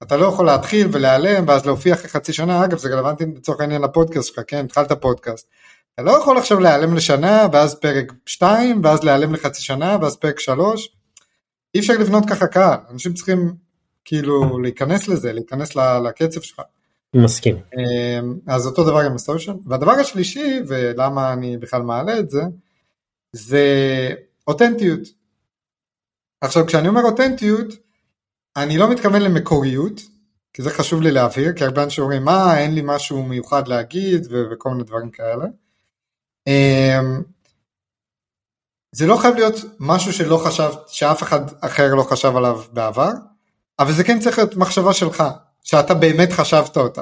[0.04, 3.82] אתה לא יכול להתחיל ולהיעלם ואז להופיע אחרי חצי שנה, אגב זה רלוונטי לצורך העניין
[3.82, 5.48] לפודקאסט שלך, כן, התחלת פודקאסט.
[5.94, 10.40] אתה לא יכול עכשיו להיעלם לשנה ואז פרק 2 ואז להיעלם לחצי שנה ואז פרק
[10.40, 10.90] 3.
[11.76, 13.54] אי אפשר לבנות ככה קהל, אנשים צריכים
[14.06, 16.62] כאילו להיכנס לזה, להיכנס לקצב שלך.
[17.16, 17.56] מסכים.
[17.56, 19.56] אמ, אז אותו דבר עם הסושיאל.
[19.66, 22.42] והדבר השלישי, ולמה אני בכלל מעלה את זה,
[23.34, 23.66] זה
[24.48, 25.00] אותנטיות.
[26.42, 27.68] עכשיו כשאני אומר אותנטיות,
[28.56, 30.02] אני לא מתכוון למקוריות,
[30.54, 34.28] כי זה חשוב לי להבהיר, כי הרבה אנשים אומרים מה, אין לי משהו מיוחד להגיד
[34.30, 35.46] ו- וכל מיני דברים כאלה.
[36.48, 37.24] אמ,
[38.92, 43.12] זה לא חייב להיות משהו שלא חשב, שאף אחד אחר לא חשב עליו בעבר,
[43.80, 45.24] אבל זה כן צריך להיות מחשבה שלך,
[45.64, 47.02] שאתה באמת חשבת אותה.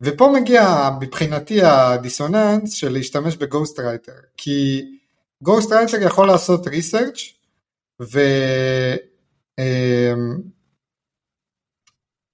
[0.00, 4.82] ופה מגיע מבחינתי הדיסוננס של להשתמש ב ghost writer, כי
[5.42, 7.18] ghost writer יכול לעשות research
[8.02, 8.18] ו...
[9.58, 10.40] אמ,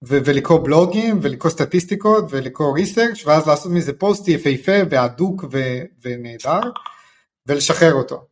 [0.09, 6.61] ו- ולקרוא בלוגים ולקרוא סטטיסטיקות ולקרוא research ואז לעשות מזה פוסט יפהפה והדוק ו- ונהדר
[7.47, 8.27] ולשחרר אותו.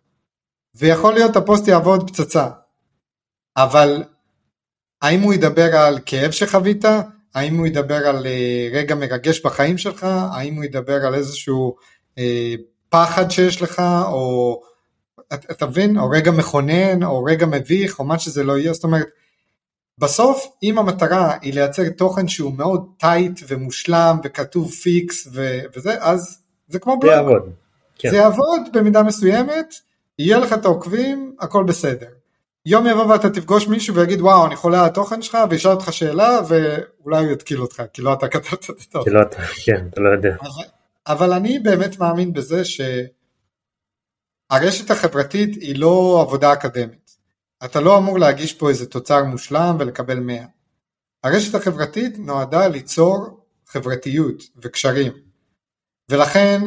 [0.74, 2.48] ויכול להיות הפוסט יעבוד פצצה,
[3.56, 4.04] אבל
[5.02, 6.84] האם הוא ידבר על כאב שחווית?
[7.34, 10.06] האם הוא ידבר על אה, רגע מרגש בחיים שלך?
[10.32, 11.76] האם הוא ידבר על איזשהו
[12.18, 12.54] אה,
[12.88, 14.60] פחד שיש לך, או
[15.34, 15.98] אתה מבין?
[15.98, 19.06] או רגע מכונן, או רגע מביך, או מה שזה לא יהיה, זאת אומרת,
[19.98, 26.38] בסוף אם המטרה היא לייצר תוכן שהוא מאוד tight ומושלם וכתוב פיקס ו- וזה, אז
[26.68, 27.14] זה כמו בלוג.
[27.14, 27.42] זה יעבוד.
[27.98, 28.10] כן.
[28.10, 29.74] זה יעבוד במידה מסוימת,
[30.18, 32.08] יהיה לך את העוקבים, הכל בסדר.
[32.70, 36.40] יום יבוא ואתה תפגוש מישהו ויגיד וואו אני חולה על התוכן שלך וישאל אותך שאלה
[36.48, 39.04] ואולי הוא יתקיל אותך כי לא אתה כתבת את התוכן.
[39.04, 40.36] כי לא אתה, כן, אתה לא יודע.
[40.40, 40.64] אבל,
[41.06, 43.10] אבל אני באמת מאמין בזה שהרשת
[44.90, 47.18] החברתית היא לא עבודה אקדמית.
[47.64, 50.44] אתה לא אמור להגיש פה איזה תוצר מושלם ולקבל 100.
[51.24, 55.12] הרשת החברתית נועדה ליצור חברתיות וקשרים.
[56.10, 56.60] ולכן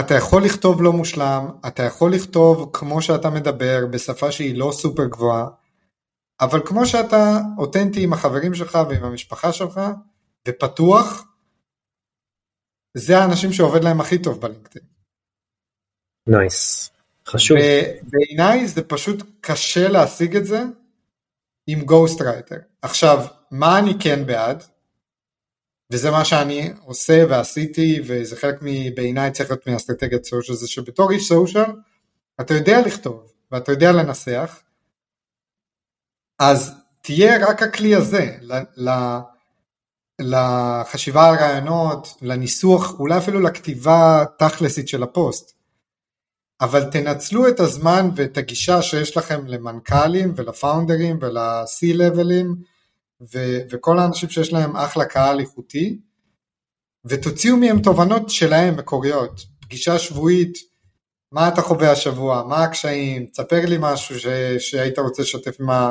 [0.00, 5.04] אתה יכול לכתוב לא מושלם, אתה יכול לכתוב כמו שאתה מדבר בשפה שהיא לא סופר
[5.04, 5.48] גבוהה,
[6.40, 9.80] אבל כמו שאתה אותנטי עם החברים שלך ועם המשפחה שלך
[10.48, 11.26] ופתוח,
[12.96, 14.86] זה האנשים שעובד להם הכי טוב בלינקדאין.
[16.26, 16.90] nice.
[17.26, 17.56] חשוב.
[18.02, 20.62] בעיניי זה פשוט קשה להשיג את זה
[21.66, 22.56] עם ghost writer.
[22.82, 24.64] עכשיו, מה אני כן בעד?
[25.92, 31.28] וזה מה שאני עושה ועשיתי וזה חלק מבעיניי צריך להיות מאסטרטגיית סושיאל זה שבתור איש
[31.28, 31.72] סושיאל
[32.40, 34.62] אתה יודע לכתוב ואתה יודע לנסח
[36.38, 38.36] אז תהיה רק הכלי הזה
[40.20, 45.56] לחשיבה על רעיונות, לניסוח, אולי אפילו לכתיבה תכלסית של הפוסט.
[46.60, 52.54] אבל תנצלו את הזמן ואת הגישה שיש לכם למנכ"לים ולפאונדרים ול-C-לבלים
[53.20, 55.98] ו- וכל האנשים שיש להם אחלה קהל איכותי,
[57.04, 60.58] ותוציאו מהם תובנות שלהם מקוריות, פגישה שבועית,
[61.32, 64.26] מה אתה חווה השבוע, מה הקשיים, תספר לי משהו ש-
[64.58, 65.90] שהיית רוצה לשתף עם, ה-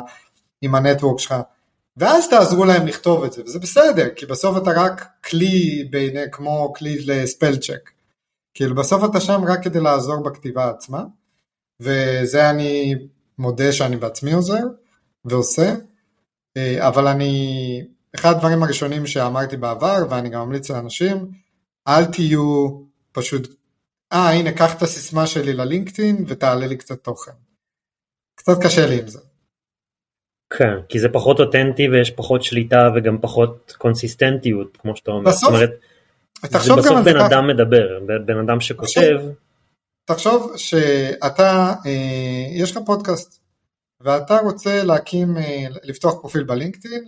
[0.62, 1.36] עם הנטוורק שלך,
[1.98, 6.74] ואז תעזרו להם לכתוב את זה, וזה בסדר, כי בסוף אתה רק כלי בעיני, כמו
[6.76, 7.90] כלי לספל צ'ק,
[8.54, 11.04] כאילו בסוף אתה שם רק כדי לעזור בכתיבה עצמה,
[11.82, 12.96] וזה אני
[13.38, 14.64] מודה שאני בעצמי עוזר
[15.26, 15.76] ועושה,
[16.80, 17.84] אבל אני,
[18.16, 21.32] אחד הדברים הראשונים שאמרתי בעבר, ואני גם ממליץ לאנשים,
[21.88, 22.70] אל תהיו
[23.12, 23.56] פשוט,
[24.14, 27.32] אה הנה קח את הסיסמה שלי ללינקדאין ותעלה לי קצת תוכן.
[28.36, 29.20] קצת קשה לי עם זה.
[30.50, 35.30] כן, כי זה פחות אותנטי ויש פחות שליטה וגם פחות קונסיסטנטיות, כמו שאתה אומר.
[35.30, 35.70] בסוף, זאת אומרת,
[36.42, 37.28] תחשוב זה גם בסוף על זה בן ככה.
[37.28, 39.22] אדם מדבר, בן אדם שכותב,
[40.06, 43.40] תחשוב שאתה, אה, יש לך פודקאסט,
[44.02, 47.06] ואתה רוצה להקים, אה, לפתוח פרופיל בלינקדאין,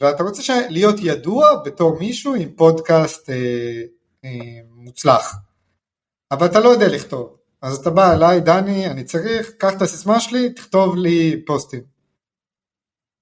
[0.00, 3.82] ואתה רוצה להיות ידוע בתור מישהו עם פודקאסט אה,
[4.24, 5.36] אה, מוצלח,
[6.30, 10.20] אבל אתה לא יודע לכתוב, אז אתה בא אליי, דני, אני צריך, קח את הסיסמה
[10.20, 11.98] שלי, תכתוב לי פוסטים.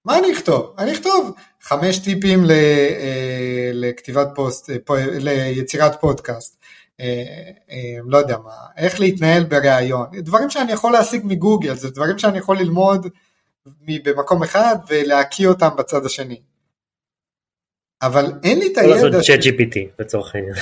[0.05, 0.75] מה אני אכתוב?
[0.79, 4.77] אני אכתוב חמש טיפים ל, אה, לכתיבת פוסט, אה,
[5.19, 6.59] ליצירת פודקאסט,
[8.05, 12.59] לא יודע מה, איך להתנהל בריאיון, דברים שאני יכול להשיג מגוגל, זה דברים שאני יכול
[12.59, 13.07] ללמוד
[13.87, 16.41] במקום אחד ולהקיא אותם בצד השני.
[18.03, 20.55] אבל אין לי את יכול לעשות הידע, צ'אט GPT לצורך העניין.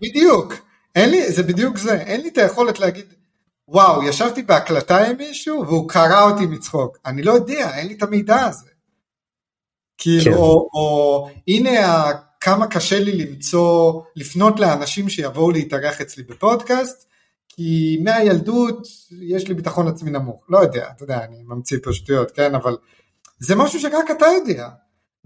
[0.00, 0.54] בדיוק,
[0.94, 3.14] אין לי, זה בדיוק זה, אין לי את היכולת להגיד,
[3.68, 6.98] וואו, ישבתי בהקלטה עם מישהו והוא קרא אותי מצחוק.
[7.06, 8.70] אני לא יודע, אין לי את המידע הזה.
[9.98, 10.32] כאילו, כן.
[10.32, 11.70] או, או הנה
[12.44, 17.08] כמה קשה לי למצוא, לפנות לאנשים שיבואו להתארח אצלי בפודקאסט,
[17.48, 18.88] כי מהילדות
[19.20, 20.44] יש לי ביטחון עצמי נמוך.
[20.48, 22.76] לא יודע, אתה יודע, אני ממציא פה שטויות, כן, אבל
[23.38, 24.68] זה משהו שרק אתה יודע.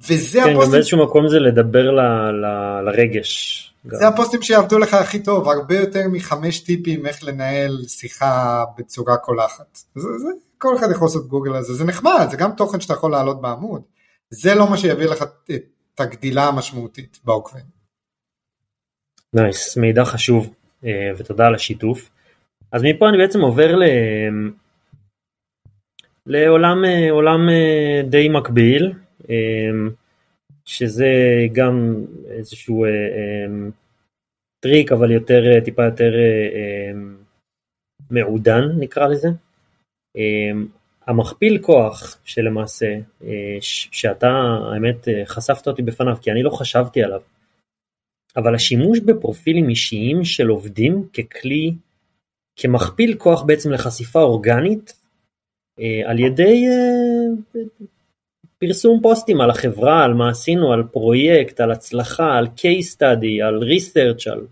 [0.09, 0.73] וזה כן, הפוסטים...
[0.73, 2.01] באיזשהו מקום זה לדבר ל,
[2.31, 2.47] ל,
[2.87, 3.65] לרגש.
[3.87, 3.99] גם.
[3.99, 9.79] זה הפוסטים שיעבדו לך הכי טוב, הרבה יותר מחמש טיפים איך לנהל שיחה בצורה קולחת.
[9.95, 10.29] זה, זה,
[10.59, 13.41] כל אחד יכול לעשות גוגל על זה, זה נחמד, זה גם תוכן שאתה יכול להעלות
[13.41, 13.83] בעמוד.
[14.31, 15.51] זה לא מה שיביא לך את
[16.01, 17.65] הגדילה המשמעותית בעוקבים.
[19.35, 22.11] nice, nice, מידע חשוב אה, ותודה על השיתוף.
[22.73, 23.83] אז מפה אני בעצם עובר ל...
[26.27, 28.93] לעולם אה, עולם אה, די מקביל,
[30.65, 31.07] שזה
[31.53, 31.95] גם
[32.31, 32.85] איזשהו
[34.61, 36.11] טריק אבל יותר טיפה יותר
[38.11, 39.29] מעודן נקרא לזה.
[41.09, 42.95] המכפיל כוח שלמעשה,
[43.91, 44.31] שאתה
[44.73, 47.21] האמת חשפת אותי בפניו כי אני לא חשבתי עליו,
[48.37, 51.75] אבל השימוש בפרופילים אישיים של עובדים ככלי,
[52.57, 54.93] כמכפיל כוח בעצם לחשיפה אורגנית
[56.05, 56.65] על ידי
[58.59, 63.63] פרסום פוסטים על החברה, על מה עשינו, על פרויקט, על הצלחה, על case study, על
[63.63, 64.47] research, על...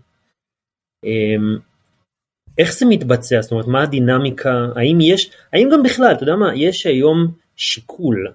[2.57, 3.41] איך זה מתבצע?
[3.41, 4.67] זאת אומרת, מה הדינמיקה?
[4.75, 8.27] האם יש, האם גם בכלל, אתה יודע מה, יש היום שיקול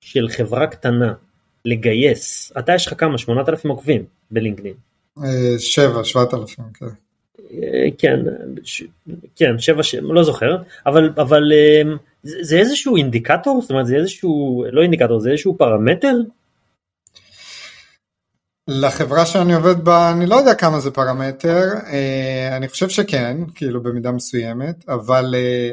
[0.00, 1.12] של חברה קטנה
[1.64, 3.18] לגייס, אתה יש לך כמה?
[3.18, 4.74] 8,000 עוקבים בלינקדאין.
[5.18, 6.86] אה, שבע, שבעת אלפים, כן.
[7.52, 8.20] אה, כן,
[9.36, 11.82] כן, שבע, לא זוכר, אבל, אבל אה,
[12.22, 13.60] זה איזשהו אינדיקטור?
[13.62, 16.16] זאת אומרת, זה איזשהו, לא אינדיקטור, זה איזשהו פרמטר?
[18.68, 23.82] לחברה שאני עובד בה אני לא יודע כמה זה פרמטר, אה, אני חושב שכן, כאילו
[23.82, 25.70] במידה מסוימת, אבל אה,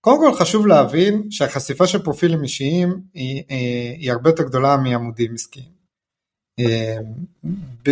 [0.00, 5.34] קודם כל חשוב להבין שהחשיפה של פרופילים אישיים היא, אה, היא הרבה יותר גדולה מעמודים
[5.34, 5.78] עסקיים.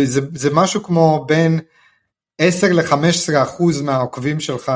[0.03, 1.59] זה, זה משהו כמו בין
[2.37, 4.71] 10 ל-15 אחוז מהעוקבים שלך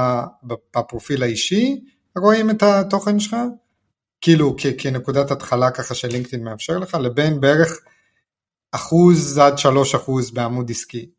[0.73, 1.81] בפרופיל האישי
[2.17, 3.35] רואים את התוכן שלך,
[4.21, 7.79] כאילו כנקודת התחלה ככה שלינקדאין מאפשר לך, לבין בערך
[8.71, 11.09] אחוז עד שלוש אחוז בעמוד עסקי.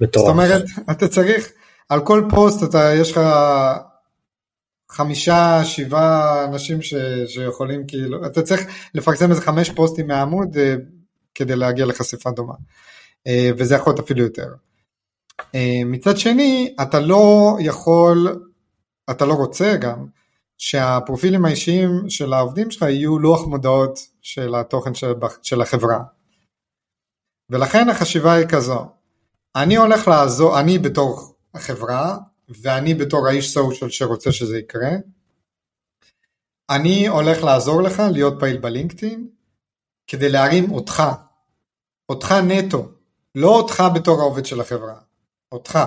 [0.00, 0.22] בטוח.
[0.22, 1.52] זאת אומרת, אתה צריך,
[1.88, 3.20] על כל פוסט אתה, יש לך
[4.90, 6.94] חמישה, שבעה אנשים ש,
[7.26, 8.60] שיכולים כאילו, אתה צריך
[8.94, 10.58] לפרסם איזה חמש פוסטים מהעמוד uh,
[11.34, 14.48] כדי להגיע לחשיפה דומה, uh, וזה יכול להיות אפילו יותר.
[15.40, 15.56] Uh,
[15.86, 18.44] מצד שני, אתה לא יכול,
[19.10, 20.06] אתה לא רוצה גם,
[20.58, 25.98] שהפרופילים האישיים של העובדים שלך יהיו לוח מודעות של התוכן של, של החברה.
[27.50, 28.86] ולכן החשיבה היא כזו,
[29.56, 34.90] אני הולך לעזור, אני בתור החברה, ואני בתור האיש social שרוצה שזה יקרה,
[36.70, 39.28] אני הולך לעזור לך להיות פעיל בלינקדאין,
[40.06, 41.02] כדי להרים אותך,
[42.08, 42.88] אותך נטו,
[43.34, 44.94] לא אותך בתור העובד של החברה,
[45.52, 45.78] אותך.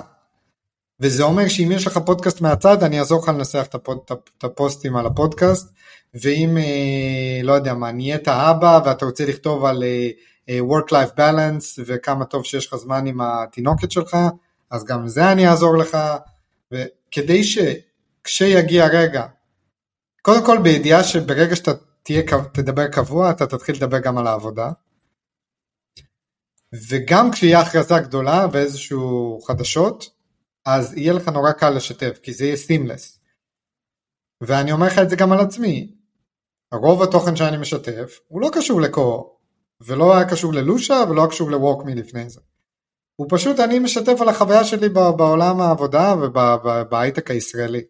[0.99, 3.97] וזה אומר שאם יש לך פודקאסט מהצד, אני אעזור לך לנסח את, הפוד,
[4.37, 5.73] את הפוסטים על הפודקאסט,
[6.13, 10.09] ואם, אה, לא יודע מה, נהיית אבא ואתה רוצה לכתוב על אה,
[10.49, 14.17] work-life balance וכמה טוב שיש לך זמן עם התינוקת שלך,
[14.69, 15.97] אז גם זה אני אעזור לך,
[16.71, 19.25] וכדי שכשיגיע רגע,
[20.21, 21.71] קודם כל בידיעה שברגע שאתה
[22.03, 22.21] תהיה,
[22.53, 24.71] תדבר קבוע, אתה תתחיל לדבר גם על העבודה,
[26.89, 30.09] וגם כשיהיה הכרזה גדולה ואיזשהו חדשות,
[30.65, 33.19] אז יהיה לך נורא קל לשתף, כי זה יהיה סימלס.
[34.41, 35.95] ואני אומר לך את זה גם על עצמי,
[36.73, 38.81] רוב התוכן שאני משתף הוא לא קשור
[39.83, 42.39] לקו ולא היה קשור ללושה ולא היה קשור לווקמי לפני זה.
[43.15, 47.81] הוא פשוט, אני משתף על החוויה שלי בעולם העבודה ובהייטק הישראלי.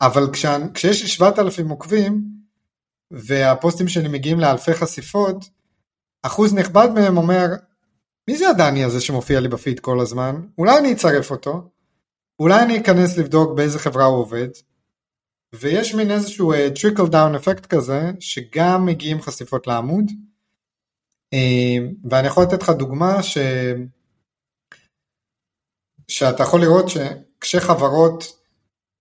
[0.00, 2.24] אבל כשה, כשיש לי 7,000 עוקבים
[3.10, 5.44] והפוסטים שלי מגיעים לאלפי חשיפות,
[6.22, 7.46] אחוז נכבד מהם אומר,
[8.28, 10.40] מי זה הדני הזה שמופיע לי בפיד כל הזמן?
[10.58, 11.70] אולי אני אצרף אותו,
[12.38, 14.48] אולי אני אכנס לבדוק באיזה חברה הוא עובד,
[15.54, 20.33] ויש מין איזשהו uh, trickle down אפקט כזה, שגם מגיעים חשיפות לעמוד, אה,
[22.10, 23.38] ואני יכול לתת לך דוגמה ש...
[26.08, 28.24] שאתה יכול לראות שכשחברות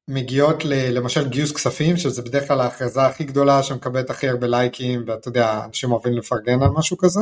[0.07, 5.03] מגיעות ל, למשל גיוס כספים, שזה בדרך כלל ההכרזה הכי גדולה שמקבלת הכי הרבה לייקים,
[5.07, 7.19] ואתה יודע, אנשים אוהבים לפרגן על משהו כזה,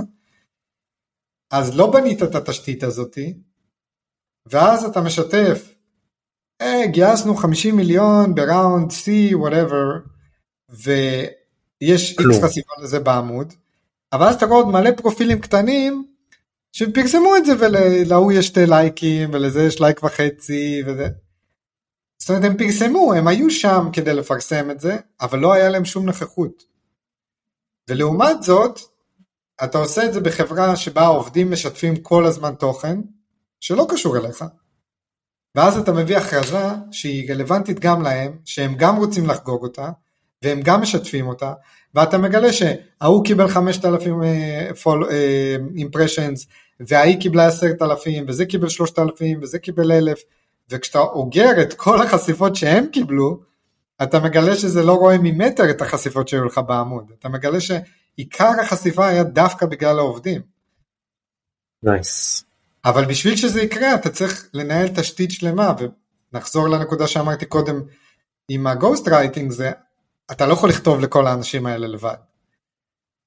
[1.51, 3.37] אז לא בנית את התשתית הזאתי,
[4.45, 5.75] ואז אתה משתף,
[6.61, 10.09] אה, גייסנו 50 מיליון בראונד C, whatever,
[10.69, 13.53] ויש איקס חשיפה לזה בעמוד,
[14.13, 16.05] אבל אז אתה רואה עוד מלא פרופילים קטנים
[16.71, 21.07] שפרסמו את זה ולהוא יש שתי לייקים ולזה יש לייק וחצי וזה.
[22.21, 25.85] זאת אומרת הם פרסמו, הם היו שם כדי לפרסם את זה, אבל לא היה להם
[25.85, 26.63] שום נוכחות.
[27.89, 28.79] ולעומת זאת,
[29.63, 32.99] אתה עושה את זה בחברה שבה העובדים משתפים כל הזמן תוכן
[33.59, 34.45] שלא קשור אליך,
[35.55, 39.91] ואז אתה מביא הכרזה שהיא רלוונטית גם להם, שהם גם רוצים לחגוג אותה,
[40.43, 41.53] והם גם משתפים אותה,
[41.95, 44.21] ואתה מגלה שההוא קיבל 5,000
[45.75, 46.47] אימפרשנס,
[46.79, 50.17] וההיא קיבלה 10,000, וזה קיבל 3,000, וזה קיבל 1,000,
[50.69, 53.39] וכשאתה אוגר את כל החשיפות שהם קיבלו,
[54.03, 59.07] אתה מגלה שזה לא רואה ממטר את החשיפות שהיו לך בעמוד, אתה מגלה שעיקר החשיפה
[59.07, 60.41] היה דווקא בגלל העובדים.
[61.83, 62.41] nice.
[62.41, 62.45] Nice.
[62.85, 65.73] אבל בשביל שזה יקרה אתה צריך לנהל תשתית שלמה,
[66.33, 67.81] ונחזור לנקודה שאמרתי קודם
[68.49, 69.71] עם ה ghost writing זה,
[70.31, 72.15] אתה לא יכול לכתוב לכל האנשים האלה לבד.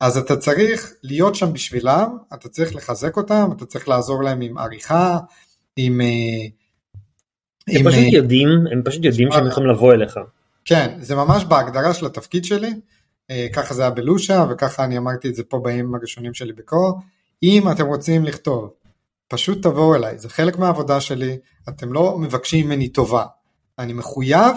[0.01, 4.59] אז אתה צריך להיות שם בשבילם, אתה צריך לחזק אותם, אתה צריך לעזור להם עם
[4.59, 5.19] עריכה,
[5.77, 6.01] עם...
[6.01, 6.47] אה,
[7.69, 10.19] הם עם, פשוט אה, יודעים, הם פשוט יודעים שהם יכולים לבוא אליך.
[10.65, 12.71] כן, זה ממש בהגדרה של התפקיד שלי,
[13.31, 17.01] אה, ככה זה היה בלושה וככה אני אמרתי את זה פה בימים הראשונים שלי בקור,
[17.43, 18.71] אם אתם רוצים לכתוב,
[19.29, 21.39] פשוט תבואו אליי, זה חלק מהעבודה שלי,
[21.69, 23.25] אתם לא מבקשים ממני טובה,
[23.79, 24.57] אני מחויב,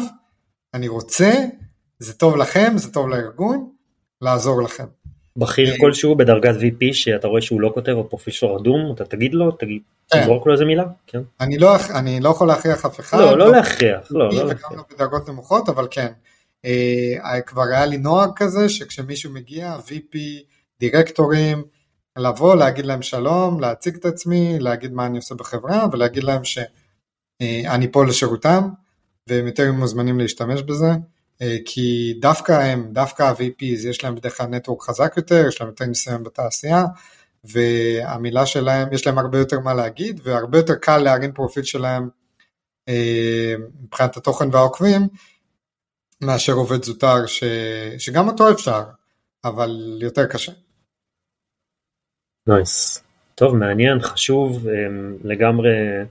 [0.74, 1.34] אני רוצה,
[2.00, 3.70] זה טוב לכם, זה טוב לארגון,
[4.22, 4.86] לעזור לכם.
[5.38, 9.06] בכיר אה, כלשהו בדרגת VP שאתה רואה שהוא לא כותב או פרופיל שלו רדום, אתה
[9.06, 9.82] תגיד לו, תגיד,
[10.12, 10.22] כן.
[10.22, 11.22] תזרוק לו איזה מילה, כן.
[11.40, 13.18] אני לא, אני לא יכול להכריח אף אחד.
[13.18, 14.72] לא, לא להכריח, לא, לא להכריח.
[14.72, 16.12] וגם לא בדרגות נמוכות, אבל כן.
[16.66, 20.18] אה, כבר היה לי נוהג כזה שכשמישהו מגיע, VP,
[20.80, 21.64] דירקטורים,
[22.18, 27.92] לבוא, להגיד להם שלום, להציג את עצמי, להגיד מה אני עושה בחברה ולהגיד להם שאני
[27.92, 28.70] פה לשירותם
[29.28, 30.96] והם יותר מוזמנים להשתמש בזה אה,
[31.66, 35.86] כי דווקא הם, דווקא ה-VPs יש להם בדרך כלל נטוורק חזק יותר, יש להם יותר
[35.86, 36.84] ניסיון בתעשייה
[37.44, 42.10] והמילה שלהם, יש להם הרבה יותר מה להגיד והרבה יותר קל להרים פרופיל שלהם
[42.90, 45.02] אה, מבחינת התוכן והעוקבים
[46.22, 47.44] מאשר עובד זוטר ש...
[47.98, 48.84] שגם אותו אפשר
[49.44, 50.52] אבל יותר קשה.
[52.48, 53.04] nice.
[53.36, 56.04] טוב, מעניין, חשוב, אמ, לגמרי אה,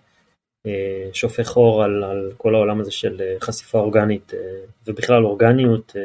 [1.12, 4.41] שופך אור על, על כל העולם הזה של אה, חשיפה אורגנית אה,
[4.87, 5.97] ובכלל אורגניות,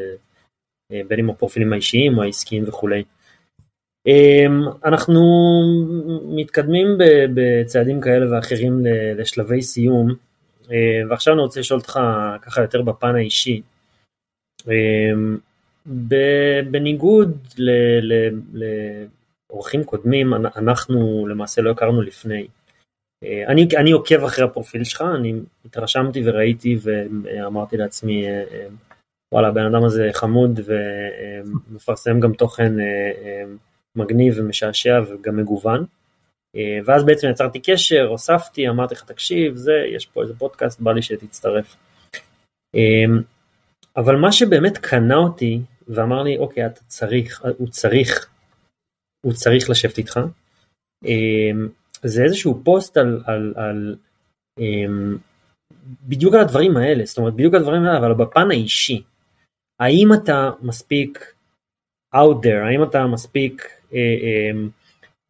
[1.08, 3.04] בין אם הפרופילים האישיים או העסקיים וכולי.
[4.08, 5.22] אמ, אנחנו
[6.24, 6.88] מתקדמים
[7.34, 8.82] בצעדים כאלה ואחרים
[9.18, 10.08] לשלבי סיום,
[11.10, 12.00] ועכשיו אני רוצה לשאול אותך
[12.42, 13.62] ככה יותר בפן האישי.
[14.68, 15.38] אמ,
[16.72, 17.70] בניגוד ל,
[18.02, 18.66] ל, ל,
[19.50, 22.48] אורחים קודמים אנחנו למעשה לא הכרנו לפני.
[23.24, 25.34] אה, אני, אני עוקב אחרי הפרופיל שלך, אני
[25.66, 28.68] התרשמתי וראיתי ואמרתי לעצמי אה, אה,
[29.34, 32.74] וואלה הבן אדם הזה חמוד ומפרסם גם תוכן
[33.96, 35.86] מגניב ומשעשע וגם מגוון.
[36.86, 41.02] ואז בעצם יצרתי קשר, הוספתי, אמרתי לך תקשיב, זה, יש פה איזה פודקאסט, בא לי
[41.02, 41.76] שתצטרף.
[43.98, 48.30] אבל מה שבאמת קנה אותי ואמר לי אוקיי אתה צריך, הוא צריך
[49.26, 50.20] הוא צריך לשבת איתך.
[52.06, 53.96] אמ, זה איזשהו פוסט על, על, על
[54.60, 55.18] אמ,
[56.08, 59.04] בדיוק על הדברים האלה, זאת אומרת בדיוק על הדברים האלה, אבל בפן האישי.
[59.80, 61.34] האם אתה מספיק
[62.16, 64.52] out there, האם אתה מספיק אה, אה,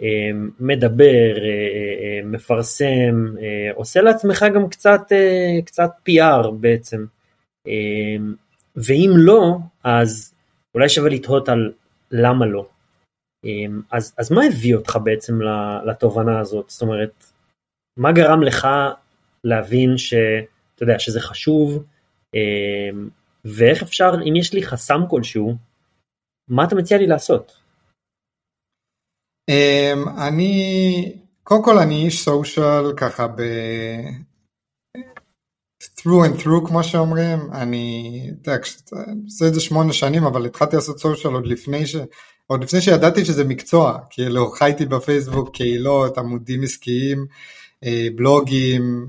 [0.02, 7.06] אה, מדבר, אה, מפרסם, אה, עושה לעצמך גם קצת, אה, קצת PR בעצם.
[7.68, 8.16] אה,
[8.76, 10.34] ואם לא, אז
[10.76, 11.72] אולי שווה לתהות על
[12.12, 12.68] למה לא.
[13.44, 15.34] אמ, אז, אז מה הביא אותך בעצם
[15.86, 16.70] לתובנה הזאת?
[16.70, 17.26] זאת אומרת,
[17.98, 18.68] מה גרם לך
[19.44, 21.84] להבין שאתה יודע, שזה חשוב,
[22.36, 23.10] אמ,
[23.46, 25.56] ואיך אפשר, אם יש לי חסם כלשהו,
[26.50, 27.58] מה אתה מציע לי לעשות?
[29.50, 30.54] אמ, אני,
[31.44, 33.42] קודם כל אני איש סושיאל ככה ב...
[35.82, 38.64] through and through כמו שאומרים, אני, אתה יודע,
[39.26, 41.96] עושה את זה שמונה שנים אבל התחלתי לעשות סושיאל עוד לפני ש...
[42.48, 47.26] עוד לפני שידעתי שזה מקצוע, כאילו חייתי בפייסבוק קהילות, עמודים עסקיים,
[47.84, 49.08] אה, בלוגים,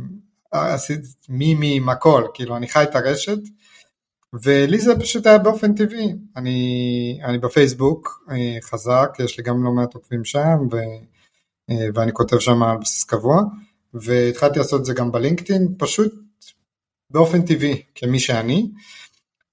[0.52, 3.38] עשיתי מימים, הכל, כאילו אני חי את הרשת,
[4.42, 9.72] ולי זה פשוט היה באופן טבעי, אני, אני בפייסבוק אני חזק, יש לי גם לא
[9.72, 10.76] מעט עוקבים שם, ו,
[11.70, 13.42] אה, ואני כותב שם על בסיס קבוע,
[13.94, 16.14] והתחלתי לעשות את זה גם בלינקדאין, פשוט
[17.12, 18.70] באופן טבעי, כמי שאני.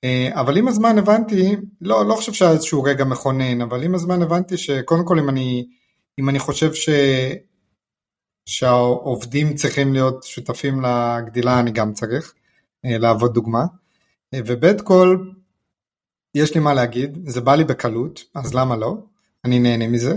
[0.04, 4.22] אה, אבל עם הזמן הבנתי, לא, לא חושב שהיה איזשהו רגע מכונן, אבל עם הזמן
[4.22, 5.68] הבנתי שקודם כל אם אני,
[6.20, 6.90] אם אני חושב ש,
[8.46, 12.34] שהעובדים צריכים להיות שותפים לגדילה, אני גם צריך
[12.86, 13.66] אה, לעבוד דוגמה.
[14.34, 15.18] אה, ובית כל,
[16.36, 18.98] יש לי מה להגיד, זה בא לי בקלות, אז למה לא?
[19.46, 20.14] אני נהנה מזה.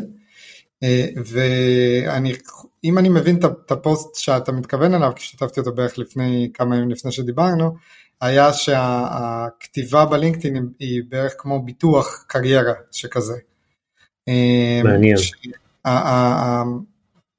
[2.85, 6.91] ואם אני מבין את הפוסט שאתה מתכוון אליו, כי שיתפתי אותו בערך לפני כמה ימים
[6.91, 7.77] לפני שדיברנו,
[8.21, 13.37] היה שהכתיבה בלינקדאין היא בערך כמו ביטוח קריירה שכזה.
[14.85, 15.17] מעניין.
[15.17, 15.33] ש...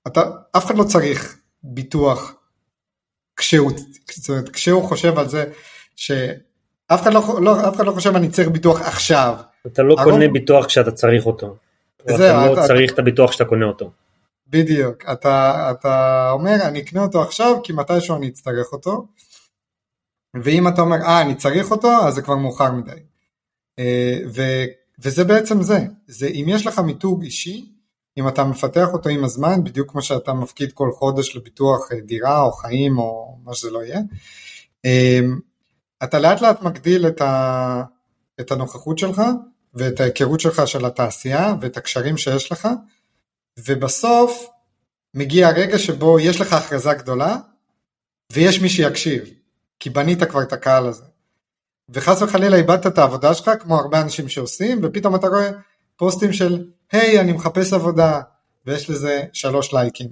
[0.07, 0.21] אתה,
[0.57, 2.35] אף אחד לא צריך ביטוח
[3.35, 3.71] כשהוא,
[4.11, 5.45] זאת אומרת, כשהוא חושב על זה
[5.95, 9.35] שאף אחד לא, לא, אף אחד לא חושב אני צריך ביטוח עכשיו.
[9.67, 11.55] אתה לא קונה ביטוח כשאתה צריך אותו.
[12.07, 13.91] זה, אתה לא אתה, צריך את הביטוח שאתה קונה אותו.
[14.53, 19.07] בדיוק, אתה, אתה אומר אני אקנה אותו עכשיו כי מתישהו אני אצטרך אותו,
[20.43, 22.91] ואם אתה אומר אה אני צריך אותו אז זה כבר מאוחר מדי.
[23.79, 24.41] אה, ו,
[24.99, 27.69] וזה בעצם זה, זה אם יש לך מיתוג אישי,
[28.17, 32.41] אם אתה מפתח אותו עם הזמן, בדיוק כמו שאתה מפקיד כל חודש לביטוח אה, דירה
[32.41, 33.99] או חיים או מה שזה לא יהיה,
[34.85, 35.19] אה,
[36.03, 37.83] אתה לאט לאט מגדיל את, ה,
[38.39, 39.21] את הנוכחות שלך
[39.73, 42.67] ואת ההיכרות שלך של התעשייה ואת הקשרים שיש לך,
[43.59, 44.45] ובסוף
[45.13, 47.37] מגיע הרגע שבו יש לך הכרזה גדולה
[48.31, 49.23] ויש מי שיקשיב,
[49.79, 51.03] כי בנית כבר את הקהל הזה.
[51.89, 55.49] וחס וחלילה איבדת את העבודה שלך כמו הרבה אנשים שעושים ופתאום אתה רואה
[55.97, 58.21] פוסטים של היי אני מחפש עבודה
[58.65, 60.09] ויש לזה שלוש לייקים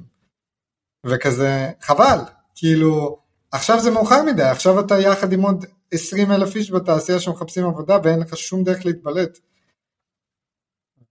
[1.05, 2.19] וכזה חבל
[2.55, 3.19] כאילו
[3.51, 7.97] עכשיו זה מאוחר מדי עכשיו אתה יחד עם עוד 20 אלף איש בתעשייה שמחפשים עבודה
[8.03, 9.39] ואין לך שום דרך להתבלט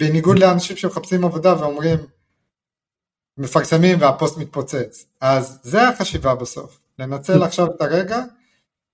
[0.00, 1.98] בניגוד לאנשים שמחפשים עבודה ואומרים
[3.40, 8.22] מפרסמים והפוסט מתפוצץ אז זה החשיבה בסוף לנצל עכשיו את הרגע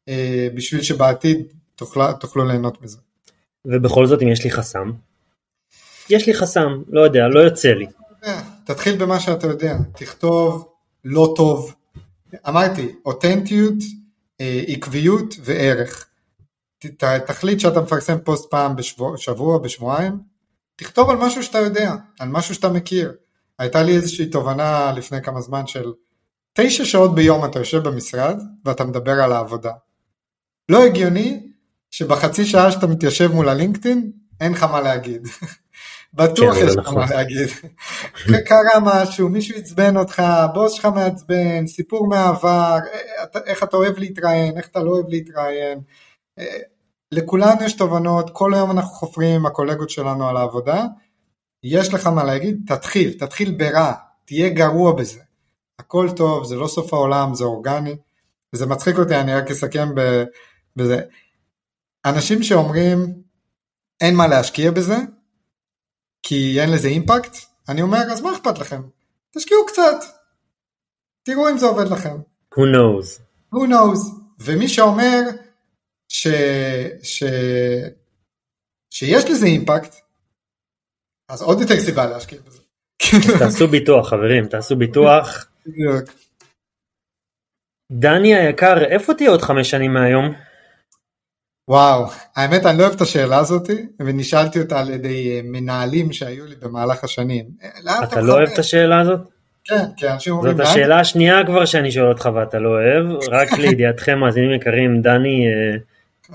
[0.08, 2.98] אה, בשביל שבעתיד תוכלו, תוכלו ליהנות מזה.
[3.64, 4.92] ובכל זאת אם יש לי חסם?
[6.10, 7.86] יש לי חסם, לא יודע, לא יוצא לי.
[8.64, 10.68] תתחיל במה שאתה יודע, תכתוב
[11.04, 11.74] לא טוב,
[12.48, 13.74] אמרתי, אותנטיות,
[14.40, 16.06] אה, עקביות וערך.
[16.78, 20.18] ת, תחליט שאתה מפרסם פוסט פעם בשבוע, בשבועיים,
[20.76, 23.12] תכתוב על משהו שאתה יודע, על משהו שאתה מכיר.
[23.58, 25.92] הייתה לי איזושהי תובנה לפני כמה זמן של
[26.52, 29.72] תשע שעות ביום אתה יושב במשרד ואתה מדבר על העבודה.
[30.68, 31.46] לא הגיוני
[31.90, 35.28] שבחצי שעה שאתה מתיישב מול הלינקדאין אין לך מה להגיד.
[36.14, 36.94] בטוח כן, יש לך נכון.
[36.98, 37.48] מה להגיד.
[38.48, 42.78] קרה משהו, מישהו עצבן אותך, הבוס שלך מעצבן, סיפור מהעבר,
[43.46, 45.78] איך אתה אוהב להתראיין, איך אתה לא אוהב להתראיין.
[47.12, 50.84] לכולנו יש תובנות, כל היום אנחנו חופרים עם הקולגות שלנו על העבודה.
[51.68, 53.92] יש לך מה להגיד, תתחיל, תתחיל ברע,
[54.24, 55.20] תהיה גרוע בזה.
[55.78, 57.96] הכל טוב, זה לא סוף העולם, זה אורגני.
[58.54, 59.88] וזה מצחיק אותי, אני רק אסכם
[60.76, 61.00] בזה.
[62.06, 63.22] אנשים שאומרים
[64.00, 64.96] אין מה להשקיע בזה,
[66.22, 67.36] כי אין לזה אימפקט,
[67.68, 68.82] אני אומר אז מה אכפת לכם?
[69.30, 70.04] תשקיעו קצת,
[71.22, 72.16] תראו אם זה עובד לכם.
[72.54, 73.20] Who knows.
[73.54, 74.10] Who knows.
[74.40, 75.20] ומי שאומר
[76.08, 76.28] ש...
[77.02, 77.22] ש...
[78.90, 79.94] שיש לזה אימפקט,
[81.28, 82.58] אז עוד יותר סיבה להשקיע בזה.
[83.38, 85.46] תעשו ביטוח חברים, תעשו ביטוח.
[87.92, 90.34] דני היקר, איפה תהיה עוד חמש שנים מהיום?
[91.68, 92.06] וואו,
[92.36, 93.70] האמת אני לא אוהב את השאלה הזאת,
[94.00, 97.46] ונשאלתי אותה על ידי אה, מנהלים שהיו לי במהלך השנים.
[97.62, 99.20] אה, אתה לא אוהב את השאלה הזאת?
[99.64, 100.56] כן, כי אנשים אומרים...
[100.56, 105.46] זאת השאלה השנייה כבר שאני שואל אותך ואתה לא אוהב, רק לידיעתכם מאזינים יקרים, דני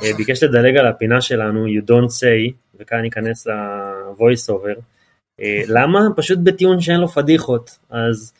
[0.03, 3.09] אה, ביקש לדלג על הפינה שלנו, you don't say, וכאן אני
[4.13, 4.81] אכנס ל-voice over.
[5.67, 5.99] למה?
[6.15, 8.33] פשוט בטיעון שאין לו פדיחות, אז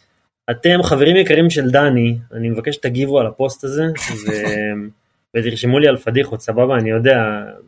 [0.52, 3.84] אתם חברים יקרים של דני, אני מבקש שתגיבו על הפוסט הזה,
[4.28, 4.32] ו...
[5.38, 7.18] ותרשמו לי על פדיחות, סבבה, אני יודע,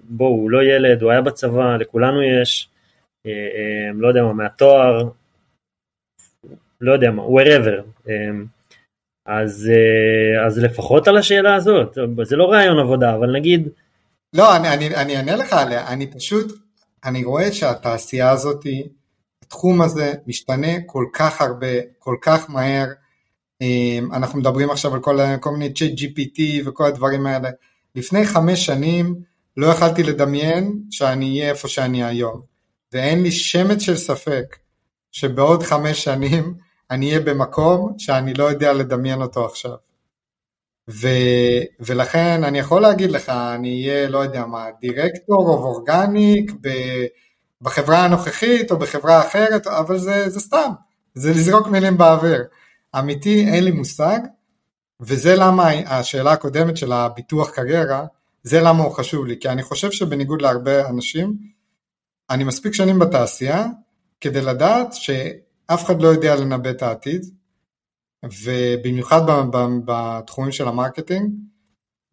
[0.04, 2.70] בואו, הוא לא ילד, הוא היה בצבא, לכולנו יש,
[3.26, 5.10] אה, אה, לא יודע מה, מהתואר,
[6.82, 7.82] לא יודע מה, wherever.
[8.10, 8.14] אה,
[9.26, 9.72] אז,
[10.46, 13.70] אז לפחות על השאלה הזאת, זה לא רעיון עבודה, אבל נגיד...
[14.34, 16.63] לא, אני אענה לך עליה, אני פשוט,
[17.06, 18.66] אני רואה שהתעשייה הזאת,
[19.44, 21.68] התחום הזה משתנה כל כך הרבה,
[22.00, 22.88] כל כך מהר,
[23.62, 27.50] אמ, אנחנו מדברים עכשיו על כל, כל מיני צ'אט GPT וכל הדברים האלה.
[27.96, 29.16] לפני חמש שנים
[29.58, 32.42] לא יכלתי לדמיין שאני אהיה איפה שאני היום,
[32.94, 34.58] ואין לי שמץ של ספק
[35.12, 36.54] שבעוד חמש שנים
[36.92, 39.76] אני אהיה במקום שאני לא יודע לדמיין אותו עכשיו.
[40.90, 41.08] ו,
[41.80, 46.52] ולכן אני יכול להגיד לך, אני אהיה, לא יודע מה, דירקטור או אורגניק
[47.62, 50.72] בחברה הנוכחית או בחברה אחרת, אבל זה, זה סתם,
[51.14, 52.44] זה לזרוק מילים באוויר.
[53.00, 54.20] אמיתי אין לי מושג,
[55.02, 58.06] וזה למה השאלה הקודמת של הביטוח קריירה,
[58.44, 61.38] זה למה הוא חשוב לי, כי אני חושב שבניגוד להרבה אנשים,
[62.30, 63.66] אני מספיק שנים בתעשייה
[64.22, 67.26] כדי לדעת שאף אחד לא יודע לנבא את העתיד,
[68.44, 69.22] ובמיוחד
[69.86, 71.32] בתחומים של ה marketing,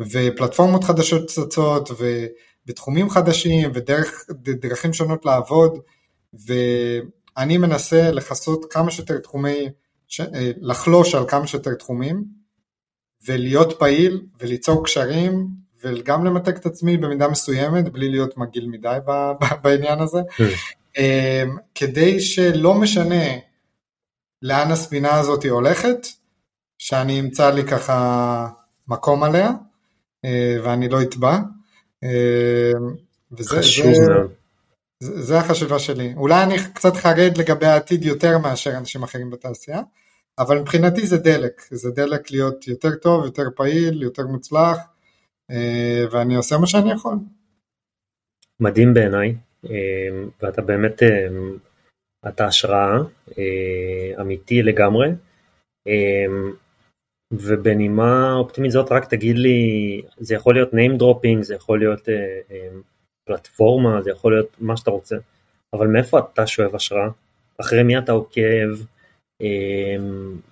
[0.00, 3.70] ופלטפורמות חדשות צצות, ובתחומים חדשים,
[4.44, 5.78] ודרכים שונות לעבוד,
[7.36, 9.68] אני מנסה לכסות כמה שיותר תחומי,
[10.08, 10.20] ש...
[10.60, 12.24] לחלוש על כמה שיותר תחומים
[13.26, 15.46] ולהיות פעיל וליצור קשרים
[15.82, 18.98] וגם למתק את עצמי במידה מסוימת בלי להיות מגעיל מדי
[19.62, 20.20] בעניין הזה.
[20.98, 23.24] אמ, כדי שלא משנה
[24.42, 26.06] לאן הספינה הזאת הולכת
[26.78, 28.48] שאני אמצא לי ככה
[28.88, 29.50] מקום עליה
[30.24, 31.38] אה, ואני לא אטבע
[32.02, 32.94] אמ,
[33.32, 34.30] וזה חשוב מאוד
[35.02, 36.14] זה, זה החשיבה שלי.
[36.16, 39.80] אולי אני קצת חרד לגבי העתיד יותר מאשר אנשים אחרים בתעשייה,
[40.38, 44.78] אבל מבחינתי זה דלק, זה דלק להיות יותר טוב, יותר פעיל, יותר מוצלח,
[45.50, 47.14] אה, ואני עושה מה שאני יכול.
[48.60, 49.34] מדהים בעיניי,
[49.64, 51.08] אה, ואתה באמת, אה,
[52.28, 52.98] אתה השראה,
[54.20, 55.08] אמיתי לגמרי,
[57.32, 62.08] ובנימה אופטימית זאת רק תגיד לי, זה יכול להיות name dropping, זה יכול להיות
[63.28, 65.16] פלטפורמה, זה יכול להיות מה שאתה רוצה,
[65.72, 67.08] אבל מאיפה אתה שואב השראה?
[67.60, 68.68] אחרי מי אתה עוקב?
[69.42, 69.96] אה,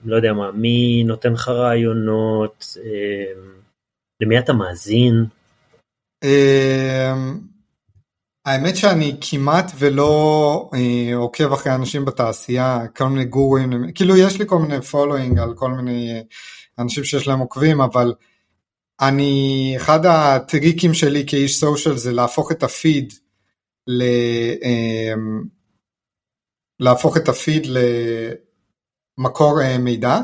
[0.04, 2.64] לא יודע מה, מי נותן לך רעיונות?
[2.84, 3.32] אה,
[4.22, 5.24] למי אתה מאזין?
[8.48, 14.46] האמת שאני כמעט ולא אה, עוקב אחרי אנשים בתעשייה, כל מיני גורואים, כאילו יש לי
[14.46, 16.20] כל מיני following על כל מיני אה,
[16.78, 18.14] אנשים שיש להם עוקבים, אבל
[19.00, 23.12] אני, אחד הטריקים שלי כאיש social זה להפוך את הפיד
[23.86, 24.02] ל...
[24.62, 25.42] אמ,
[26.80, 27.66] להפוך את הפיד
[29.18, 30.18] למקור אה, מידע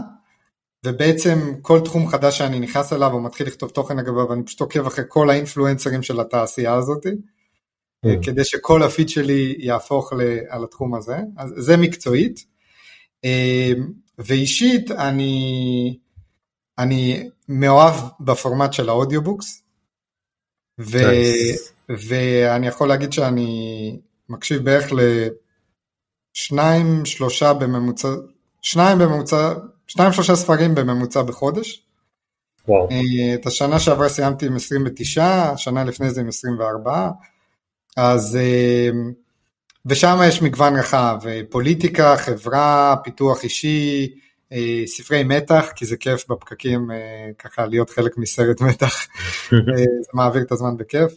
[0.87, 4.87] ובעצם כל תחום חדש שאני נכנס אליו או מתחיל לכתוב תוכן לגביו אני פשוט עוקב
[4.87, 7.34] אחרי כל האינפלואנסרים של התעשייה הזאת mm.
[8.23, 10.13] כדי שכל הפיד שלי יהפוך
[10.49, 12.45] על התחום הזה, אז זה מקצועית.
[13.25, 13.89] אמ,
[14.19, 15.99] ואישית אני
[16.79, 19.63] אני מאוהב בפורמט של ה audiobooks,
[20.81, 20.99] ו...
[21.89, 24.93] ואני יכול להגיד שאני מקשיב בערך
[26.37, 28.09] לשניים, שלושה בממוצע,
[28.63, 29.55] שניים בממוצע,
[29.87, 31.83] שניים שלושה ספרים בממוצע בחודש.
[32.69, 32.89] וואו.
[32.91, 37.11] אה, את השנה שעברה סיימתי עם 29, השנה לפני זה עם 24,
[37.97, 38.91] אז אה,
[39.87, 44.15] ושם יש מגוון רחב, אה, פוליטיקה, חברה, פיתוח אישי,
[44.53, 49.07] אה, ספרי מתח, כי זה כיף בפקקים אה, ככה להיות חלק מסרט מתח,
[50.05, 51.13] זה מעביר את הזמן בכיף,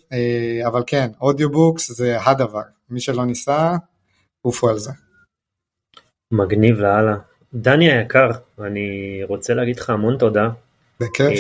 [0.68, 3.76] אבל כן, אודיובוקס זה הדבר, מי שלא ניסה,
[4.42, 4.92] עופו על זה.
[6.32, 7.16] מגניב לאללה.
[7.54, 10.50] דני היקר, אני רוצה להגיד לך המון תודה.
[11.00, 11.40] בכיף.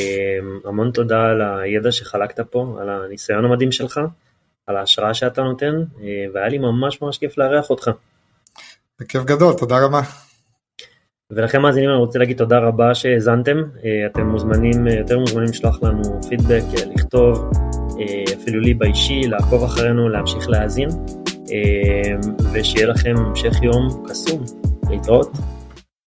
[0.65, 3.99] המון תודה על הידע שחלקת פה, על הניסיון המדהים שלך,
[4.67, 5.83] על ההשראה שאתה נותן,
[6.33, 7.91] והיה לי ממש ממש כיף לארח אותך.
[8.99, 10.01] בכיף גדול, תודה רבה.
[11.31, 15.83] ולכם מאזינים אני רוצה להגיד תודה רבה שהאזנתם, אה, אתם מוזמנים, אה, יותר מוזמנים לשלוח
[15.83, 17.49] לנו פידבק, אה, לכתוב,
[18.41, 20.89] אפילו לי באישי, לעקוב אחרינו, להמשיך להאזין,
[22.53, 24.43] ושיהיה לכם המשך יום קסום,
[24.89, 25.31] להתראות.